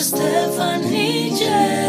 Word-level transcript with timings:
Stephanie 0.00 1.30
J. 1.30 1.87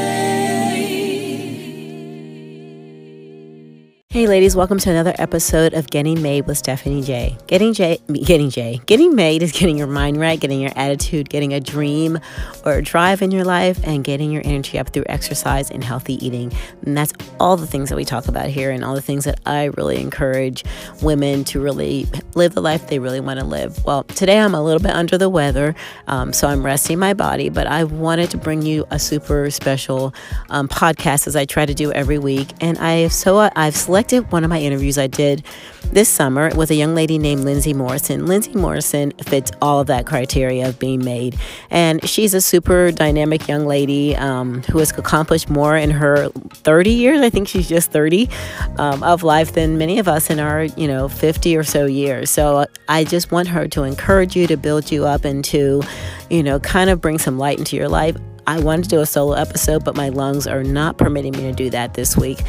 ladies, 4.30 4.56
welcome 4.56 4.78
to 4.78 4.92
another 4.92 5.16
episode 5.18 5.74
of 5.74 5.90
Getting 5.90 6.22
Made 6.22 6.46
with 6.46 6.56
Stephanie 6.56 7.02
J. 7.02 7.36
Getting 7.48 7.74
J 7.74 8.00
getting 8.14 8.52
J. 8.52 8.80
Getting 8.86 9.16
made 9.16 9.42
is 9.42 9.52
getting 9.52 9.76
your 9.76 9.88
mind 9.88 10.20
right, 10.20 10.40
getting 10.40 10.62
your 10.62 10.72
attitude, 10.76 11.30
getting 11.30 11.52
a 11.52 11.60
dream 11.60 12.20
or 12.64 12.74
a 12.74 12.82
drive 12.84 13.24
in 13.24 13.32
your 13.32 13.44
life, 13.44 13.80
and 13.84 14.04
getting 14.04 14.32
your 14.32 14.44
energy 14.46 14.78
up 14.78 14.90
through 14.90 15.06
exercise 15.08 15.72
and 15.72 15.84
healthy 15.84 16.24
eating. 16.24 16.54
And 16.86 16.96
that's 16.96 17.12
all 17.40 17.58
the 17.58 17.66
things 17.66 17.90
that 17.90 17.96
we 17.96 18.06
talk 18.06 18.28
about 18.28 18.50
here 18.50 18.70
and 18.70 18.86
all 18.86 18.94
the 18.94 19.02
things 19.02 19.26
that 19.26 19.40
I 19.48 19.66
really 19.78 20.00
encourage 20.00 20.64
women 21.02 21.44
to 21.46 21.60
really 21.60 22.06
live 22.36 22.54
the 22.54 22.62
life 22.62 22.88
they 22.88 23.00
really 23.00 23.20
want 23.20 23.40
to 23.40 23.46
live. 23.48 23.84
Well, 23.84 24.04
today 24.04 24.38
I'm 24.38 24.54
a 24.54 24.62
little 24.62 24.82
bit 24.82 24.92
under 24.92 25.18
the 25.18 25.28
weather, 25.28 25.74
um, 26.06 26.34
so 26.34 26.48
I'm 26.48 26.64
resting 26.64 27.00
my 27.00 27.16
body, 27.16 27.50
but 27.50 27.66
I 27.66 27.84
wanted 27.84 28.30
to 28.30 28.38
bring 28.38 28.62
you 28.62 28.86
a 28.92 29.00
super 29.00 29.50
special 29.50 30.14
um, 30.52 30.68
podcast 30.68 31.26
as 31.26 31.36
I 31.36 31.46
try 31.46 31.66
to 31.66 31.74
do 31.74 31.92
every 31.94 32.20
week. 32.20 32.50
And 32.62 32.78
I 32.78 32.98
have 32.98 33.14
so 33.14 33.50
I've 33.56 33.76
selected 33.76 34.19
one 34.20 34.44
of 34.44 34.50
my 34.50 34.60
interviews 34.60 34.98
I 34.98 35.08
did 35.08 35.44
this 35.92 36.08
summer 36.08 36.52
with 36.56 36.70
a 36.72 36.76
young 36.76 36.94
lady 36.94 37.18
named 37.18 37.44
Lindsay 37.44 37.74
Morrison. 37.74 38.26
Lindsay 38.26 38.54
Morrison 38.54 39.12
fits 39.24 39.52
all 39.62 39.80
of 39.80 39.88
that 39.88 40.06
criteria 40.06 40.70
of 40.70 40.80
being 40.80 41.04
made, 41.04 41.38
and 41.70 42.08
she's 42.08 42.34
a 42.34 42.42
super 42.42 42.92
dynamic 42.92 43.48
young 43.48 43.66
lady 43.66 44.16
um, 44.16 44.62
who 44.64 44.80
has 44.80 44.92
accomplished 44.98 45.50
more 45.50 45.76
in 45.76 45.92
her 45.92 46.30
30 46.30 46.92
years. 46.92 47.22
I 47.22 47.30
think 47.30 47.48
she's 47.48 47.68
just 47.68 47.92
30 47.92 48.30
um, 48.78 49.04
of 49.04 49.24
life 49.24 49.54
than 49.54 49.78
many 49.78 50.00
of 50.00 50.08
us 50.08 50.30
in 50.30 50.40
our 50.40 50.64
you 50.64 50.88
know 50.88 51.08
50 51.08 51.58
or 51.58 51.64
so 51.64 51.86
years. 51.86 52.30
So 52.30 52.66
I 52.88 53.04
just 53.04 53.32
want 53.32 53.48
her 53.48 53.68
to 53.70 53.84
encourage 53.84 54.36
you 54.36 54.48
to 54.48 54.58
build 54.58 54.92
you 54.92 55.06
up 55.06 55.26
and 55.26 55.44
to 55.46 55.82
you 56.30 56.44
know 56.44 56.60
kind 56.60 56.90
of 56.90 57.02
bring 57.02 57.18
some 57.18 57.38
light 57.38 57.58
into 57.58 57.76
your 57.76 57.90
life. 57.90 58.16
I 58.50 58.60
wanted 58.60 58.86
to 58.86 58.90
do 58.90 59.00
a 59.00 59.06
solo 59.06 59.34
episode, 59.34 59.84
but 59.84 59.96
my 59.96 60.10
lungs 60.10 60.48
are 60.48 60.64
not 60.64 60.98
permitting 60.98 61.34
me 61.34 61.42
to 61.44 61.52
do 61.52 61.70
that 61.70 61.94
this 61.94 62.18
week. 62.18 62.40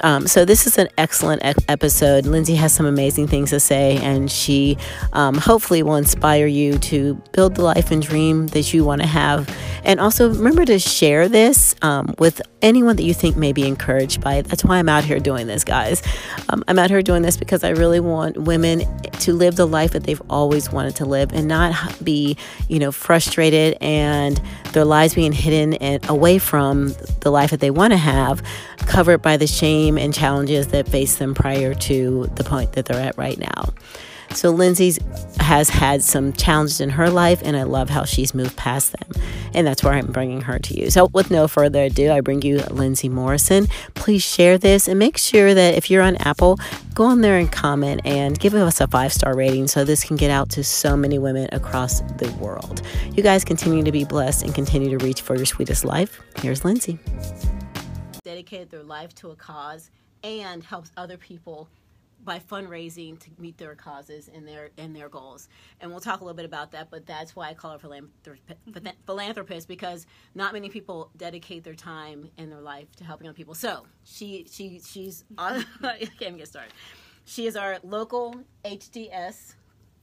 Um, 0.00 0.26
so, 0.26 0.46
this 0.46 0.66
is 0.66 0.78
an 0.78 0.88
excellent 0.96 1.44
e- 1.44 1.62
episode. 1.68 2.24
Lindsay 2.24 2.54
has 2.54 2.72
some 2.72 2.86
amazing 2.86 3.26
things 3.26 3.50
to 3.50 3.60
say, 3.60 3.98
and 3.98 4.30
she 4.30 4.78
um, 5.12 5.36
hopefully 5.36 5.82
will 5.82 5.96
inspire 5.96 6.46
you 6.46 6.78
to 6.78 7.22
build 7.32 7.56
the 7.56 7.62
life 7.62 7.90
and 7.90 8.00
dream 8.00 8.46
that 8.48 8.72
you 8.72 8.86
want 8.86 9.02
to 9.02 9.06
have. 9.06 9.54
And 9.84 10.00
also, 10.00 10.30
remember 10.30 10.64
to 10.64 10.78
share 10.78 11.28
this 11.28 11.74
um, 11.82 12.14
with 12.18 12.40
anyone 12.62 12.96
that 12.96 13.02
you 13.02 13.12
think 13.12 13.36
may 13.36 13.52
be 13.52 13.68
encouraged 13.68 14.22
by 14.22 14.36
it. 14.36 14.46
That's 14.46 14.64
why 14.64 14.78
I'm 14.78 14.88
out 14.88 15.04
here 15.04 15.20
doing 15.20 15.46
this, 15.46 15.62
guys. 15.62 16.02
Um, 16.48 16.64
I'm 16.68 16.78
out 16.78 16.88
here 16.88 17.02
doing 17.02 17.20
this 17.20 17.36
because 17.36 17.64
I 17.64 17.70
really 17.70 18.00
want 18.00 18.38
women 18.38 18.80
to 19.20 19.32
live 19.32 19.56
the 19.56 19.66
life 19.66 19.92
that 19.92 20.04
they've 20.04 20.22
always 20.28 20.70
wanted 20.70 20.96
to 20.96 21.04
live 21.04 21.32
and 21.32 21.48
not 21.48 22.02
be, 22.04 22.36
you 22.68 22.78
know, 22.78 22.92
frustrated 22.92 23.76
and 23.80 24.40
their 24.72 24.84
lives 24.84 25.14
being 25.14 25.32
hidden 25.32 25.74
and 25.74 26.08
away 26.08 26.38
from 26.38 26.94
the 27.20 27.30
life 27.30 27.50
that 27.50 27.60
they 27.60 27.70
want 27.70 27.92
to 27.92 27.96
have, 27.96 28.42
covered 28.78 29.18
by 29.18 29.36
the 29.36 29.46
shame 29.46 29.98
and 29.98 30.12
challenges 30.14 30.68
that 30.68 30.88
face 30.88 31.16
them 31.16 31.34
prior 31.34 31.74
to 31.74 32.30
the 32.34 32.44
point 32.44 32.72
that 32.72 32.86
they're 32.86 33.00
at 33.00 33.16
right 33.16 33.38
now. 33.38 33.72
So 34.34 34.50
Lindsay 34.50 34.94
has 35.40 35.68
had 35.68 36.02
some 36.02 36.32
challenges 36.32 36.80
in 36.80 36.90
her 36.90 37.10
life, 37.10 37.42
and 37.44 37.56
I 37.56 37.64
love 37.64 37.90
how 37.90 38.04
she's 38.04 38.34
moved 38.34 38.56
past 38.56 38.92
them. 38.92 39.22
And 39.52 39.66
that's 39.66 39.82
where 39.82 39.92
I'm 39.92 40.06
bringing 40.06 40.42
her 40.42 40.60
to 40.60 40.74
you. 40.74 40.90
So, 40.90 41.06
with 41.06 41.32
no 41.32 41.48
further 41.48 41.82
ado, 41.84 42.12
I 42.12 42.20
bring 42.20 42.40
you 42.42 42.58
Lindsay 42.70 43.08
Morrison. 43.08 43.66
Please 43.94 44.22
share 44.22 44.58
this 44.58 44.86
and 44.86 44.98
make 44.98 45.18
sure 45.18 45.52
that 45.52 45.74
if 45.74 45.90
you're 45.90 46.02
on 46.02 46.16
Apple, 46.18 46.60
go 46.94 47.04
on 47.04 47.20
there 47.20 47.36
and 47.36 47.50
comment 47.50 48.02
and 48.04 48.38
give 48.38 48.54
us 48.54 48.80
a 48.80 48.86
five 48.86 49.12
star 49.12 49.36
rating 49.36 49.66
so 49.66 49.84
this 49.84 50.04
can 50.04 50.16
get 50.16 50.30
out 50.30 50.50
to 50.50 50.62
so 50.62 50.96
many 50.96 51.18
women 51.18 51.48
across 51.50 52.00
the 52.18 52.30
world. 52.40 52.82
You 53.16 53.24
guys 53.24 53.44
continue 53.44 53.82
to 53.82 53.92
be 53.92 54.04
blessed 54.04 54.44
and 54.44 54.54
continue 54.54 54.96
to 54.96 55.04
reach 55.04 55.20
for 55.20 55.34
your 55.34 55.46
sweetest 55.46 55.84
life. 55.84 56.20
Here's 56.36 56.64
Lindsay. 56.64 57.00
Dedicated 58.24 58.70
their 58.70 58.84
life 58.84 59.12
to 59.16 59.30
a 59.30 59.34
cause 59.34 59.90
and 60.22 60.62
helps 60.62 60.92
other 60.96 61.16
people 61.16 61.68
by 62.24 62.38
fundraising 62.38 63.18
to 63.18 63.30
meet 63.38 63.56
their 63.58 63.74
causes 63.74 64.28
and 64.32 64.46
their 64.46 64.70
and 64.78 64.94
their 64.94 65.08
goals. 65.08 65.48
And 65.80 65.90
we'll 65.90 66.00
talk 66.00 66.20
a 66.20 66.24
little 66.24 66.36
bit 66.36 66.44
about 66.44 66.72
that, 66.72 66.90
but 66.90 67.06
that's 67.06 67.34
why 67.34 67.48
I 67.48 67.54
call 67.54 67.72
her 67.72 67.78
philanthrop- 67.78 68.38
mm-hmm. 68.68 68.88
philanthropist 69.06 69.68
because 69.68 70.06
not 70.34 70.52
many 70.52 70.68
people 70.68 71.10
dedicate 71.16 71.64
their 71.64 71.74
time 71.74 72.30
and 72.38 72.50
their 72.50 72.60
life 72.60 72.94
to 72.96 73.04
helping 73.04 73.26
other 73.26 73.34
people. 73.34 73.54
So 73.54 73.86
she 74.04 74.46
she 74.50 74.80
she's 74.80 75.24
on. 75.38 75.64
I 75.82 75.98
can't 75.98 76.22
even 76.22 76.38
get 76.38 76.48
started. 76.48 76.72
She 77.24 77.46
is 77.46 77.56
our 77.56 77.78
local 77.82 78.34
HDS. 78.64 79.54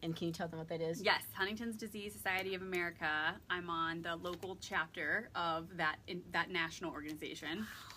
And 0.04 0.16
can 0.16 0.28
you 0.28 0.34
tell 0.34 0.48
them 0.48 0.60
what 0.60 0.70
that 0.70 0.80
is? 0.80 1.02
Yes, 1.02 1.24
Huntington's 1.34 1.76
Disease 1.76 2.14
Society 2.14 2.54
of 2.54 2.62
America. 2.62 3.36
I'm 3.50 3.68
on 3.70 4.04
the 4.04 4.16
local 4.16 4.56
chapter 4.62 5.30
of 5.36 5.76
that 5.76 5.98
in, 6.08 6.22
that 6.32 6.52
national 6.52 6.92
organization. 6.92 7.66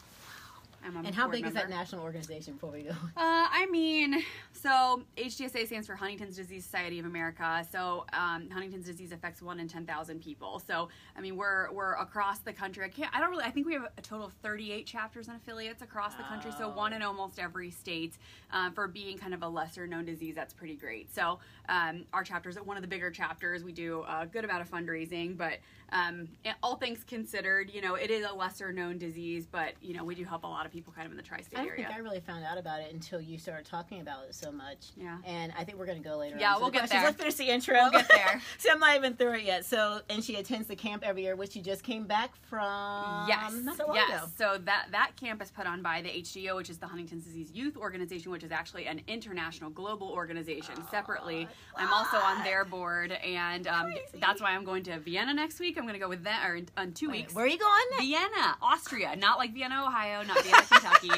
I'm 0.84 0.96
a 0.96 1.00
And 1.00 1.14
how 1.14 1.24
board 1.24 1.36
big 1.36 1.46
is 1.46 1.54
that 1.54 1.68
national 1.68 2.02
organization 2.02 2.54
before 2.54 2.70
we 2.70 2.82
go? 2.82 2.91
Uh, 3.16 3.46
I 3.52 3.66
mean, 3.70 4.22
so 4.52 5.02
HDSA 5.16 5.66
stands 5.66 5.86
for 5.86 5.94
Huntington's 5.94 6.36
Disease 6.36 6.64
Society 6.64 6.98
of 6.98 7.06
America. 7.06 7.66
So 7.70 8.06
um, 8.12 8.48
Huntington's 8.50 8.86
disease 8.86 9.12
affects 9.12 9.42
one 9.42 9.60
in 9.60 9.68
ten 9.68 9.84
thousand 9.84 10.22
people. 10.22 10.60
So 10.66 10.88
I 11.16 11.20
mean, 11.20 11.36
we're 11.36 11.70
we're 11.72 11.94
across 11.94 12.38
the 12.38 12.52
country. 12.52 12.84
I 12.84 12.88
can't. 12.88 13.14
I 13.14 13.20
don't 13.20 13.30
really. 13.30 13.44
I 13.44 13.50
think 13.50 13.66
we 13.66 13.74
have 13.74 13.88
a 13.96 14.00
total 14.00 14.26
of 14.26 14.32
thirty-eight 14.34 14.86
chapters 14.86 15.28
and 15.28 15.36
affiliates 15.36 15.82
across 15.82 16.14
the 16.14 16.22
country. 16.22 16.50
So 16.56 16.68
one 16.68 16.92
in 16.92 17.02
almost 17.02 17.38
every 17.38 17.70
state. 17.70 18.16
Um, 18.52 18.72
for 18.72 18.88
being 18.88 19.16
kind 19.16 19.32
of 19.32 19.42
a 19.42 19.48
lesser-known 19.48 20.04
disease, 20.04 20.34
that's 20.34 20.52
pretty 20.52 20.74
great. 20.74 21.14
So 21.14 21.38
um, 21.68 22.04
our 22.12 22.24
chapters 22.24 22.56
at 22.56 22.66
one 22.66 22.76
of 22.76 22.82
the 22.82 22.88
bigger 22.88 23.10
chapters, 23.10 23.62
we 23.62 23.72
do 23.72 24.04
a 24.08 24.26
good 24.26 24.44
amount 24.44 24.62
of 24.62 24.70
fundraising. 24.70 25.36
But 25.36 25.58
um, 25.92 26.28
all 26.62 26.76
things 26.76 27.04
considered, 27.04 27.70
you 27.70 27.80
know, 27.80 27.94
it 27.94 28.10
is 28.10 28.26
a 28.28 28.32
lesser-known 28.34 28.98
disease, 28.98 29.47
but 29.47 29.74
you 29.80 29.94
know, 29.94 30.04
we 30.04 30.14
do 30.14 30.24
help 30.24 30.44
a 30.44 30.47
lot 30.47 30.66
of 30.66 30.69
people 30.70 30.92
kind 30.92 31.06
of 31.06 31.12
in 31.12 31.16
the 31.16 31.22
tri-state 31.22 31.58
area. 31.58 31.72
I 31.72 31.76
think 31.76 31.91
I 31.91 31.98
really 31.98 32.20
found 32.20 32.44
out 32.44 32.58
about 32.58 32.81
it 32.81 32.92
until 32.92 33.20
you 33.20 33.38
started 33.38 33.66
talking 33.66 34.00
about 34.00 34.25
it 34.28 34.34
so 34.34 34.50
much. 34.50 34.88
Yeah. 34.97 35.19
And 35.25 35.53
I 35.58 35.64
think 35.64 35.78
we're 35.78 35.86
going 35.86 36.03
to 36.03 36.08
go 36.08 36.16
later. 36.16 36.36
Yeah, 36.38 36.54
on 36.54 36.60
we'll 36.60 36.70
the 36.70 36.75
get 36.75 36.78
questions. 36.81 37.00
there. 37.00 37.08
Let's 37.08 37.19
finish 37.19 37.34
the 37.34 37.48
intro. 37.48 37.75
We'll 37.75 37.91
get 37.91 38.08
there. 38.08 38.41
See, 38.58 38.70
I'm 38.70 38.78
not 38.78 38.97
even 38.97 39.14
through 39.14 39.34
it 39.34 39.44
yet. 39.44 39.64
So, 39.64 40.00
and 40.09 40.22
she 40.22 40.36
attends 40.36 40.69
the 40.69 40.76
camp 40.76 41.03
every 41.04 41.22
year, 41.22 41.36
which 41.36 41.56
you 41.56 41.62
just 41.62 41.82
came 41.82 42.06
back 42.06 42.34
from. 42.48 43.28
Yes. 43.28 43.53
Not 43.54 43.76
that 43.78 43.88
long 43.88 43.97
yes. 43.97 44.22
ago. 44.22 44.32
So 44.36 44.59
that 44.64 44.86
that 44.92 45.12
camp 45.16 45.42
is 45.42 45.50
put 45.50 45.66
on 45.66 45.82
by 45.82 46.03
the 46.03 46.09
HDYO, 46.09 46.56
which 46.56 46.70
is 46.70 46.78
the 46.78 46.86
Huntington's 46.86 47.25
Disease 47.25 47.50
Youth 47.53 47.76
Organization, 47.76 48.30
which 48.32 48.44
is 48.44 48.53
actually 48.53 48.86
an 48.86 49.00
international 49.06 49.70
global 49.70 50.09
organization. 50.09 50.75
Separately, 50.91 51.48
I'm 51.76 51.92
also 51.92 52.16
on 52.16 52.42
their 52.44 52.64
board, 52.64 53.12
and 53.12 53.66
um, 53.66 53.94
that's 54.14 54.41
why 54.41 54.50
I'm 54.50 54.64
going 54.64 54.82
to 54.84 54.98
Vienna 54.98 55.34
next 55.34 55.60
week. 55.60 55.76
I'm 55.76 55.84
going 55.84 55.94
to 55.94 56.00
go 56.00 56.09
with 56.09 56.25
them, 56.25 56.38
or 56.44 56.56
in, 56.56 56.69
on 56.76 56.92
two 56.92 57.10
weeks. 57.10 57.34
Where 57.34 57.44
are 57.44 57.48
you 57.48 57.59
going 57.59 57.82
next? 57.92 58.04
Vienna, 58.04 58.56
Austria, 58.62 59.16
not 59.16 59.38
like 59.38 59.53
Vienna, 59.53 59.84
Ohio, 59.86 60.22
not 60.22 60.42
Vienna, 60.42 60.59
Kentucky, 60.69 61.10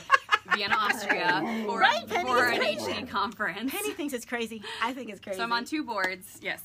Vienna, 0.54 0.76
Austria, 0.78 1.64
for, 1.66 1.78
Right, 1.78 2.06
Penny, 2.08 2.28
for 2.28 2.46
an 2.46 2.58
crazy. 2.58 2.92
HD 2.92 3.08
conference. 3.08 3.72
Penny 3.72 3.92
thinks 3.92 4.12
it's 4.14 4.24
crazy. 4.26 4.62
I 4.82 4.92
think 4.92 5.10
it's 5.10 5.20
crazy. 5.20 5.38
So 5.38 5.44
I'm 5.44 5.52
on 5.52 5.64
two 5.64 5.84
boards. 5.84 6.38
Yes, 6.42 6.62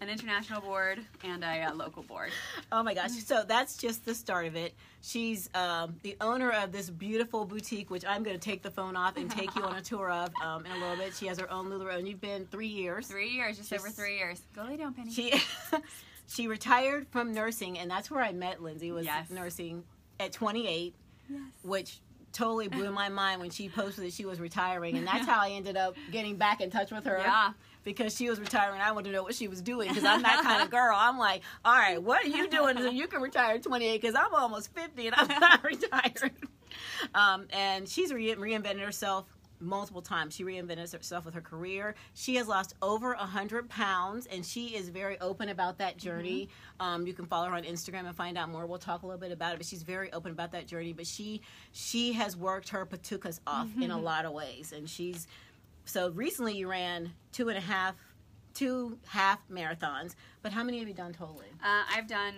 an 0.00 0.08
international 0.08 0.60
board 0.62 0.98
and 1.24 1.44
a 1.44 1.62
uh, 1.64 1.74
local 1.74 2.02
board. 2.02 2.30
Oh 2.72 2.82
my 2.82 2.94
gosh. 2.94 3.10
So 3.10 3.44
that's 3.46 3.76
just 3.76 4.04
the 4.06 4.14
start 4.14 4.46
of 4.46 4.56
it. 4.56 4.74
She's 5.02 5.50
um, 5.54 5.94
the 6.02 6.16
owner 6.20 6.50
of 6.50 6.72
this 6.72 6.88
beautiful 6.90 7.44
boutique, 7.44 7.90
which 7.90 8.04
I'm 8.06 8.22
going 8.22 8.36
to 8.38 8.40
take 8.42 8.62
the 8.62 8.70
phone 8.70 8.96
off 8.96 9.16
and 9.16 9.30
take 9.30 9.54
you 9.54 9.62
on 9.62 9.76
a 9.76 9.82
tour 9.82 10.10
of 10.10 10.30
um, 10.42 10.64
in 10.66 10.72
a 10.72 10.78
little 10.78 10.96
bit. 10.96 11.14
She 11.14 11.26
has 11.26 11.38
her 11.38 11.50
own 11.50 11.66
LuLaRoe. 11.70 12.06
You've 12.06 12.20
been 12.20 12.46
three 12.46 12.66
years. 12.68 13.06
Three 13.08 13.28
years, 13.30 13.56
just, 13.58 13.70
Just- 13.70 13.84
over 13.84 13.92
three 13.92 14.16
years. 14.16 14.42
Go 14.54 14.64
lay 14.64 14.76
down, 14.78 14.94
Penny. 14.94 15.12
She 15.12 15.34
she 16.26 16.46
retired 16.48 17.06
from 17.10 17.32
nursing, 17.32 17.78
and 17.78 17.90
that's 17.90 18.10
where 18.10 18.22
I 18.22 18.32
met 18.32 18.62
Lindsay. 18.62 18.92
Was 18.92 19.04
Yes. 19.06 19.28
nursing 19.30 19.84
at 20.18 20.32
28, 20.32 20.94
which 21.62 21.98
totally 22.32 22.68
blew 22.68 22.90
my 22.90 23.08
mind 23.08 23.40
when 23.40 23.50
she 23.50 23.68
posted 23.68 24.04
that 24.04 24.12
she 24.12 24.24
was 24.24 24.40
retiring, 24.40 24.96
and 24.96 25.06
that's 25.06 25.26
how 25.26 25.40
I 25.40 25.50
ended 25.50 25.76
up 25.76 25.94
getting 26.12 26.36
back 26.36 26.60
in 26.60 26.70
touch 26.70 26.90
with 26.90 27.04
her. 27.04 27.18
Yeah. 27.30 27.52
Because 27.82 28.14
she 28.14 28.28
was 28.28 28.38
retiring, 28.38 28.78
I 28.82 28.92
wanted 28.92 29.08
to 29.08 29.16
know 29.16 29.22
what 29.22 29.34
she 29.34 29.48
was 29.48 29.62
doing 29.62 29.88
because 29.88 30.04
I'm 30.04 30.20
that 30.20 30.42
kind 30.42 30.62
of 30.62 30.70
girl. 30.70 30.94
I'm 30.94 31.18
like, 31.18 31.40
all 31.64 31.72
right, 31.74 32.00
what 32.00 32.22
are 32.22 32.28
you 32.28 32.46
doing 32.46 32.76
so 32.76 32.90
you 32.90 33.06
can 33.06 33.22
retire 33.22 33.54
at 33.54 33.62
28? 33.62 33.98
Because 34.02 34.14
I'm 34.14 34.34
almost 34.34 34.74
50 34.74 35.06
and 35.06 35.16
I'm 35.16 35.40
not 35.40 35.64
retired. 35.64 36.32
Um, 37.14 37.46
and 37.50 37.88
she's 37.88 38.12
re- 38.12 38.34
reinvented 38.34 38.84
herself 38.84 39.24
multiple 39.60 40.02
times. 40.02 40.34
She 40.34 40.44
reinvented 40.44 40.92
herself 40.92 41.24
with 41.24 41.34
her 41.34 41.40
career. 41.40 41.94
She 42.14 42.36
has 42.36 42.48
lost 42.48 42.74
over 42.82 43.12
a 43.12 43.18
hundred 43.18 43.68
pounds, 43.68 44.26
and 44.26 44.44
she 44.44 44.68
is 44.68 44.88
very 44.88 45.18
open 45.20 45.48
about 45.50 45.78
that 45.78 45.96
journey. 45.96 46.48
Um, 46.80 47.06
you 47.06 47.12
can 47.12 47.26
follow 47.26 47.48
her 47.48 47.54
on 47.54 47.62
Instagram 47.62 48.06
and 48.06 48.16
find 48.16 48.36
out 48.38 48.48
more. 48.48 48.66
We'll 48.66 48.78
talk 48.78 49.02
a 49.02 49.06
little 49.06 49.20
bit 49.20 49.32
about 49.32 49.54
it, 49.54 49.58
but 49.58 49.66
she's 49.66 49.82
very 49.82 50.12
open 50.12 50.32
about 50.32 50.52
that 50.52 50.66
journey. 50.66 50.92
But 50.92 51.06
she 51.06 51.40
she 51.72 52.12
has 52.14 52.36
worked 52.36 52.70
her 52.70 52.86
patukas 52.86 53.40
off 53.46 53.68
in 53.80 53.90
a 53.90 53.98
lot 53.98 54.24
of 54.24 54.32
ways, 54.32 54.72
and 54.72 54.88
she's 54.88 55.26
so 55.84 56.10
recently 56.10 56.56
you 56.56 56.68
ran 56.68 57.12
two 57.32 57.48
and 57.48 57.58
a 57.58 57.60
half 57.60 57.94
two 58.52 58.98
half 59.06 59.38
marathons 59.48 60.14
but 60.42 60.52
how 60.52 60.64
many 60.64 60.80
have 60.80 60.88
you 60.88 60.94
done 60.94 61.12
totally 61.12 61.46
Uh, 61.64 61.82
I've 61.94 62.08
done 62.08 62.34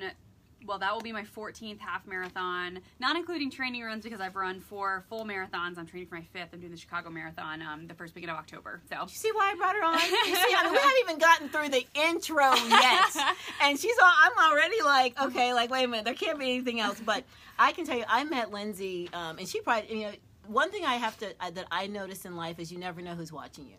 well, 0.66 0.78
that 0.78 0.92
will 0.94 1.00
be 1.00 1.12
my 1.12 1.24
14th 1.24 1.78
half 1.78 2.06
marathon, 2.06 2.80
not 3.00 3.16
including 3.16 3.50
training 3.50 3.82
runs 3.82 4.04
because 4.04 4.20
I've 4.20 4.36
run 4.36 4.60
four 4.60 5.04
full 5.08 5.24
marathons. 5.24 5.78
I'm 5.78 5.86
training 5.86 6.08
for 6.08 6.16
my 6.16 6.22
fifth. 6.32 6.48
I'm 6.52 6.60
doing 6.60 6.72
the 6.72 6.78
Chicago 6.78 7.10
Marathon 7.10 7.62
um, 7.62 7.86
the 7.86 7.94
first 7.94 8.14
weekend 8.14 8.30
of 8.30 8.36
October. 8.38 8.80
So 8.88 9.02
You 9.02 9.08
see 9.08 9.30
why 9.32 9.52
I 9.52 9.56
brought 9.56 9.76
her 9.76 9.84
on? 9.84 9.94
You 9.94 10.36
see, 10.36 10.54
I 10.56 10.62
mean, 10.64 10.72
we 10.72 10.78
haven't 10.78 10.98
even 11.02 11.18
gotten 11.18 11.48
through 11.48 11.68
the 11.70 11.86
intro 11.94 12.54
yet, 12.68 13.34
and 13.62 13.78
she's 13.78 13.96
all. 13.98 14.12
I'm 14.24 14.52
already 14.52 14.82
like, 14.82 15.20
okay, 15.20 15.54
like 15.54 15.70
wait 15.70 15.84
a 15.84 15.88
minute, 15.88 16.04
there 16.04 16.14
can't 16.14 16.38
be 16.38 16.46
anything 16.52 16.80
else. 16.80 17.00
But 17.04 17.24
I 17.58 17.72
can 17.72 17.84
tell 17.84 17.96
you, 17.96 18.04
I 18.08 18.24
met 18.24 18.50
Lindsay, 18.50 19.08
um, 19.12 19.38
and 19.38 19.48
she 19.48 19.60
probably, 19.60 19.98
you 19.98 20.06
know, 20.06 20.12
one 20.46 20.70
thing 20.70 20.84
I 20.84 20.96
have 20.96 21.18
to 21.18 21.32
uh, 21.40 21.50
that 21.50 21.66
I 21.70 21.86
notice 21.86 22.24
in 22.24 22.36
life 22.36 22.58
is 22.58 22.72
you 22.72 22.78
never 22.78 23.00
know 23.02 23.14
who's 23.14 23.32
watching 23.32 23.66
you, 23.66 23.76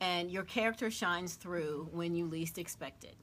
and 0.00 0.30
your 0.30 0.44
character 0.44 0.90
shines 0.90 1.34
through 1.34 1.88
when 1.92 2.14
you 2.14 2.26
least 2.26 2.58
expect 2.58 3.04
it. 3.04 3.14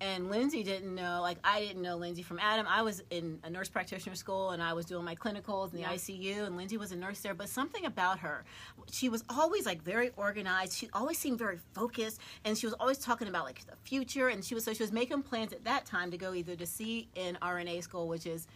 And 0.00 0.30
Lindsay 0.30 0.62
didn't 0.62 0.94
know, 0.94 1.20
like 1.22 1.38
I 1.42 1.58
didn't 1.60 1.82
know 1.82 1.96
Lindsay 1.96 2.22
from 2.22 2.38
Adam. 2.38 2.66
I 2.68 2.82
was 2.82 3.02
in 3.10 3.40
a 3.42 3.50
nurse 3.50 3.68
practitioner 3.68 4.14
school 4.14 4.50
and 4.50 4.62
I 4.62 4.72
was 4.72 4.86
doing 4.86 5.04
my 5.04 5.16
clinicals 5.16 5.70
in 5.72 5.76
the 5.76 5.80
Yeah. 5.80 5.92
ICU, 5.94 6.44
and 6.46 6.56
Lindsay 6.56 6.76
was 6.76 6.92
a 6.92 6.96
nurse 6.96 7.18
there. 7.20 7.34
But 7.34 7.48
something 7.48 7.84
about 7.84 8.20
her, 8.20 8.44
she 8.92 9.08
was 9.08 9.24
always 9.28 9.66
like 9.66 9.82
very 9.82 10.10
organized. 10.16 10.74
She 10.74 10.88
always 10.92 11.18
seemed 11.18 11.38
very 11.38 11.58
focused, 11.74 12.20
and 12.44 12.56
she 12.56 12.64
was 12.66 12.74
always 12.74 12.98
talking 12.98 13.26
about 13.26 13.44
like 13.44 13.66
the 13.66 13.74
future. 13.82 14.28
And 14.28 14.44
she 14.44 14.54
was 14.54 14.64
so 14.64 14.72
she 14.72 14.84
was 14.84 14.92
making 14.92 15.22
plans 15.22 15.52
at 15.52 15.64
that 15.64 15.84
time 15.84 16.12
to 16.12 16.16
go 16.16 16.32
either 16.32 16.54
to 16.54 16.64
CRNA 16.64 17.82
school, 17.82 18.06
which 18.06 18.24
is 18.26 18.46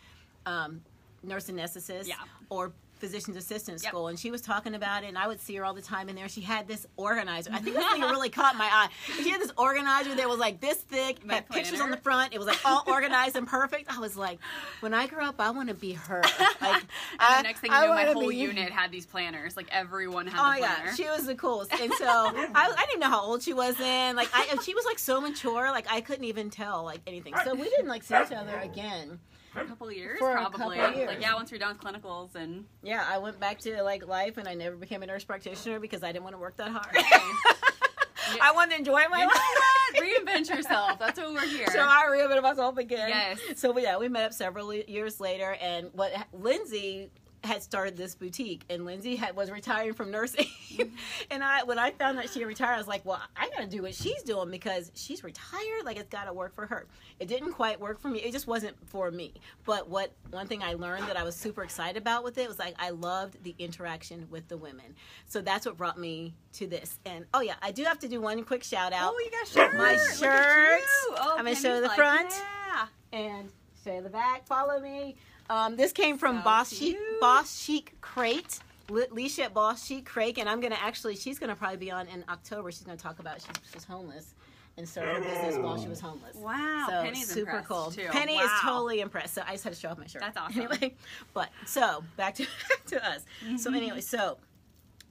um, 0.47 0.81
nurse 1.25 1.49
anesthetist, 1.49 2.07
Yeah. 2.07 2.15
or 2.51 2.73
physician's 3.03 3.37
assistant 3.37 3.83
Yep. 3.83 3.91
school 3.91 4.07
and 4.09 4.19
she 4.19 4.31
was 4.31 4.41
talking 4.41 4.75
about 4.75 5.03
it 5.03 5.09
and 5.09 5.19
I 5.19 5.27
would 5.27 5.41
see 5.41 5.57
her 5.57 5.65
all 5.65 5.75
the 5.75 5.83
time 5.83 6.09
in 6.09 6.15
there 6.15 6.29
she 6.29 6.41
had 6.41 6.69
this 6.69 6.87
organizer 6.97 7.51
I 7.53 7.59
think 7.59 7.75
this 7.75 7.85
thing 7.93 8.03
really 8.03 8.31
caught 8.31 8.57
my 8.57 8.69
eye 8.71 8.89
she 9.23 9.29
had 9.31 9.41
this 9.41 9.51
organizer 9.59 10.15
that 10.15 10.29
was 10.29 10.39
like 10.39 10.61
this 10.61 10.77
thick 10.79 11.27
My 11.27 11.35
had 11.35 11.49
pictures 11.49 11.81
on 11.81 11.91
the 11.91 11.97
front 11.97 12.33
it 12.33 12.39
was 12.39 12.47
like 12.47 12.65
all 12.65 12.85
organized 12.87 13.35
and 13.35 13.47
perfect 13.47 13.95
I 13.95 13.99
was 13.99 14.17
like 14.17 14.39
when 14.81 14.95
I 14.95 15.09
grow 15.09 15.25
up 15.27 15.41
I 15.41 15.51
want 15.51 15.69
to 15.69 15.75
be 15.75 15.93
her 15.95 16.23
like 16.61 16.83
And 17.21 17.39
the 17.39 17.43
next 17.43 17.61
thing 17.61 17.71
you 17.73 17.77
I 17.77 17.87
know, 17.87 17.95
my 17.95 18.05
whole 18.05 18.29
be- 18.29 18.37
unit 18.37 18.71
had 18.71 18.91
these 18.93 19.05
planners. 19.07 19.57
Like 19.57 19.67
everyone 19.71 20.27
had 20.29 20.39
Oh 20.41 20.59
planner. 20.59 20.87
god, 20.87 20.97
she 20.97 21.05
was 21.05 21.27
the 21.27 21.35
coolest, 21.35 21.73
and 21.81 21.93
so 21.95 22.07
I, 22.07 22.53
I 22.55 22.85
didn't 22.87 23.01
know 23.01 23.09
how 23.11 23.23
old 23.23 23.43
she 23.43 23.53
was 23.53 23.75
then. 23.77 24.15
Like 24.17 24.29
I, 24.33 24.57
she 24.63 24.75
was 24.75 24.85
like 24.85 24.99
so 24.99 25.21
mature, 25.21 25.71
like 25.71 25.87
I 25.91 26.01
couldn't 26.01 26.25
even 26.25 26.51
tell 26.51 26.85
like 26.85 27.01
anything. 27.07 27.35
So 27.45 27.55
we 27.55 27.65
didn't 27.65 27.89
like 27.89 28.03
see 28.05 28.15
each 28.15 28.33
other 28.33 28.57
again. 28.63 29.19
A 29.61 29.65
couple 29.65 29.89
of 29.89 29.95
years, 29.95 30.19
For 30.19 30.31
a 30.31 30.35
probably. 30.35 30.77
couple 30.79 30.89
of 30.91 30.97
years. 30.97 31.09
Like 31.09 31.21
yeah, 31.21 31.35
once 31.35 31.53
we're 31.53 31.59
done 31.59 31.77
with 31.77 31.81
clinicals 31.83 32.35
and 32.35 32.65
Yeah, 32.83 33.05
I 33.09 33.19
went 33.19 33.39
back 33.39 33.59
to 33.61 33.83
like 33.83 34.07
life, 34.07 34.37
and 34.39 34.49
I 34.49 34.55
never 34.55 34.77
became 34.77 35.03
a 35.03 35.07
nurse 35.07 35.25
practitioner 35.25 35.79
because 35.81 36.03
I 36.03 36.13
didn't 36.13 36.25
want 36.25 36.35
to 36.35 36.41
work 36.41 36.57
that 36.57 36.71
hard. 36.71 36.97
I 38.41 38.53
wanted 38.53 38.73
to 38.73 38.79
enjoy 38.79 39.03
my 39.11 39.23
you 39.23 39.27
life. 39.27 40.25
Reinvent 40.27 40.49
yourself. 40.57 40.99
That's 40.99 41.19
what 41.19 41.33
we're 41.33 41.47
here. 41.47 41.67
So 41.73 41.81
I 41.81 42.05
reinvented 42.11 42.43
myself 42.43 42.79
again. 42.79 43.09
Yes. 43.09 43.41
So 43.57 43.77
yeah, 43.79 43.99
we 43.99 44.09
met 44.09 44.25
up 44.27 44.33
several 44.33 44.73
years 44.73 45.21
later, 45.21 45.57
and 45.61 45.91
what 45.93 46.13
Lindsay 46.33 47.11
had 47.45 47.63
started 47.63 47.97
this 47.97 48.15
boutique, 48.15 48.65
and 48.71 48.85
Lindsay 48.85 49.17
had 49.17 49.35
was 49.35 49.51
retiring 49.51 49.95
from 49.95 50.11
nursing, 50.11 50.47
and 51.31 51.43
I 51.43 51.65
when 51.65 51.79
I 51.79 51.91
found 51.91 52.19
that 52.19 52.31
she 52.31 52.41
had 52.41 52.49
retired, 52.49 52.75
I 52.75 52.79
was 52.79 52.89
like, 52.89 53.05
well, 53.05 53.21
I 53.37 53.49
got 53.51 53.61
to 53.61 53.67
do 53.67 53.83
what 53.83 53.95
she's 53.95 54.23
doing 54.23 54.51
because 54.51 54.93
she's 54.95 55.25
retired. 55.25 55.85
Like 55.85 55.97
it's 55.97 56.09
got 56.09 56.25
to 56.25 56.33
work 56.33 56.55
for 56.55 56.67
her. 56.67 56.87
It 57.19 57.29
didn't 57.29 57.53
quite 57.53 57.81
work 57.81 58.01
for 58.01 58.09
me. 58.09 58.21
It 58.21 58.33
just 58.33 58.47
wasn't 58.47 58.77
for 58.89 59.11
me. 59.11 59.35
But 59.65 59.89
what 59.89 60.13
one 60.31 60.47
thing 60.47 60.63
I 60.63 60.75
learned 60.75 61.09
that 61.09 61.17
I 61.17 61.25
was 61.25 61.37
super 61.37 61.63
excited 61.63 61.97
about 61.97 62.25
with 62.25 62.39
it 62.39 62.49
was 62.49 62.59
like 62.59 62.75
I 62.79 62.91
loved 62.91 63.43
the 63.43 63.55
interaction 63.59 64.27
with 64.31 64.49
the 64.49 64.57
women. 64.57 64.95
So 65.27 65.41
that's 65.41 65.67
what 65.67 65.77
brought 65.77 65.99
me 65.99 66.35
to 66.55 66.67
this. 66.67 66.99
And 67.05 67.27
oh 67.35 67.41
yeah, 67.41 67.55
I 67.63 67.73
do 67.73 67.85
have 67.85 67.99
to 68.01 68.09
do 68.09 68.21
one 68.21 68.43
quick 68.45 68.63
shout 68.63 68.93
out. 68.93 69.13
oh, 69.15 69.19
you 69.19 69.31
got 69.31 69.49
shirt. 69.49 69.77
My 69.77 69.97
shirt. 70.19 70.83
Oh, 71.17 71.35
I'm 71.39 71.45
gonna 71.45 71.57
show 71.57 71.81
the 71.81 71.89
like, 71.89 71.97
front. 71.97 72.33
Yeah. 72.73 73.19
and 73.19 73.51
show 73.85 74.01
the 74.01 74.09
back. 74.09 74.47
Follow 74.47 74.81
me. 74.81 75.17
Um, 75.53 75.77
this 75.77 75.93
came 75.93 76.17
from 76.17 76.39
So 76.39 76.43
Boss 76.45 76.73
Chic. 76.75 76.97
Boss 77.21 77.61
Chic 77.63 77.95
Crate. 78.01 78.59
Li- 78.91 79.07
Leisha 79.13 79.45
at 79.45 79.55
Boss 79.55 79.87
Chic 79.87 80.05
Crate, 80.07 80.39
and 80.39 80.49
I'm 80.49 80.61
gonna 80.61 80.79
actually. 80.81 81.15
She's 81.17 81.39
gonna 81.39 81.55
probably 81.55 81.77
be 81.77 81.91
on 81.91 82.09
in 82.09 82.25
October. 82.29 82.73
She's 82.73 82.83
gonna 82.83 82.97
talk 82.97 83.19
about 83.19 83.37
she's, 83.41 83.51
she's 83.73 83.85
homeless 83.85 84.35
and 84.79 84.89
started 84.89 85.17
her 85.17 85.21
business 85.21 85.57
while 85.59 85.79
she 85.81 85.89
was 85.89 86.01
homeless. 86.01 86.35
Wow, 86.37 86.87
So 86.89 87.03
Penny's 87.03 87.29
super 87.29 87.51
impressed, 87.59 87.69
cool. 87.69 87.91
too. 87.91 88.09
Penny 88.11 88.37
is 88.37 88.51
totally 88.63 89.01
impressed. 89.01 89.35
So 89.35 89.43
I 89.47 89.53
just 89.53 89.65
had 89.65 89.75
to 89.75 89.79
show 89.79 89.91
off 89.91 89.99
my 89.99 90.07
shirt. 90.07 90.23
That's 90.23 90.37
awesome. 90.39 90.63
Anyway, 90.63 90.95
but 91.35 91.51
so 91.67 92.03
back 92.17 92.35
to 92.37 92.45
back 92.45 92.85
to 92.87 93.07
us. 93.07 93.25
So 93.59 93.73
anyway, 93.75 94.01
so 94.01 94.39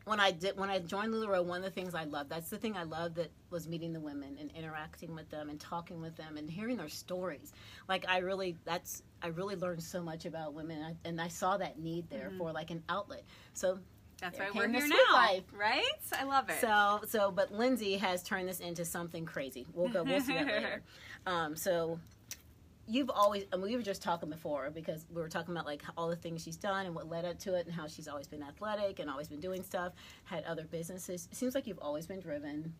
when 0.05 0.19
I 0.19 0.31
did 0.31 0.57
when 0.57 0.69
I 0.69 0.79
joined 0.79 1.13
LuLaRoe, 1.13 1.45
one 1.45 1.57
of 1.59 1.63
the 1.63 1.69
things 1.71 1.93
I 1.93 2.05
loved 2.05 2.29
that's 2.29 2.49
the 2.49 2.57
thing 2.57 2.75
I 2.75 2.83
loved 2.83 3.15
that 3.15 3.31
was 3.49 3.67
meeting 3.67 3.93
the 3.93 3.99
women 3.99 4.37
and 4.39 4.51
interacting 4.51 5.13
with 5.13 5.29
them 5.29 5.49
and 5.49 5.59
talking 5.59 6.01
with 6.01 6.15
them 6.15 6.37
and 6.37 6.49
hearing 6.49 6.77
their 6.77 6.89
stories. 6.89 7.53
Like 7.87 8.05
I 8.07 8.17
really 8.19 8.57
that's 8.65 9.03
I 9.21 9.27
really 9.27 9.55
learned 9.55 9.83
so 9.83 10.01
much 10.01 10.25
about 10.25 10.53
women 10.53 10.77
and 10.77 10.85
I, 10.85 11.07
and 11.07 11.21
I 11.21 11.27
saw 11.27 11.57
that 11.57 11.79
need 11.79 12.09
there 12.09 12.31
for 12.37 12.51
like 12.51 12.71
an 12.71 12.83
outlet. 12.89 13.23
So 13.53 13.79
That's 14.19 14.39
why 14.39 14.49
we're 14.53 14.67
here 14.67 14.87
now, 14.87 15.13
life. 15.13 15.43
right? 15.55 15.83
I 16.19 16.23
love 16.23 16.49
it. 16.49 16.59
so 16.61 17.01
so 17.07 17.31
but 17.31 17.51
Lindsay 17.51 17.97
has 17.97 18.23
turned 18.23 18.47
this 18.49 18.59
into 18.59 18.85
something 18.85 19.25
crazy. 19.25 19.67
We'll 19.73 19.89
go 19.89 20.03
we'll 20.03 20.21
see 20.21 20.33
that 20.33 20.47
later. 20.47 20.81
Um, 21.27 21.55
so 21.55 21.99
you've 22.87 23.09
always 23.09 23.45
and 23.51 23.61
we 23.61 23.75
were 23.75 23.81
just 23.81 24.01
talking 24.01 24.29
before 24.29 24.69
because 24.69 25.05
we 25.13 25.21
were 25.21 25.29
talking 25.29 25.53
about 25.53 25.65
like 25.65 25.83
all 25.97 26.09
the 26.09 26.15
things 26.15 26.43
she's 26.43 26.57
done 26.57 26.85
and 26.85 26.95
what 26.95 27.09
led 27.09 27.25
up 27.25 27.37
to 27.39 27.55
it 27.55 27.65
and 27.65 27.73
how 27.73 27.87
she's 27.87 28.07
always 28.07 28.27
been 28.27 28.43
athletic 28.43 28.99
and 28.99 29.09
always 29.09 29.27
been 29.27 29.39
doing 29.39 29.63
stuff 29.63 29.93
had 30.25 30.43
other 30.45 30.63
businesses 30.63 31.27
it 31.31 31.37
seems 31.37 31.55
like 31.55 31.67
you've 31.67 31.79
always 31.79 32.05
been 32.05 32.19
driven 32.19 32.73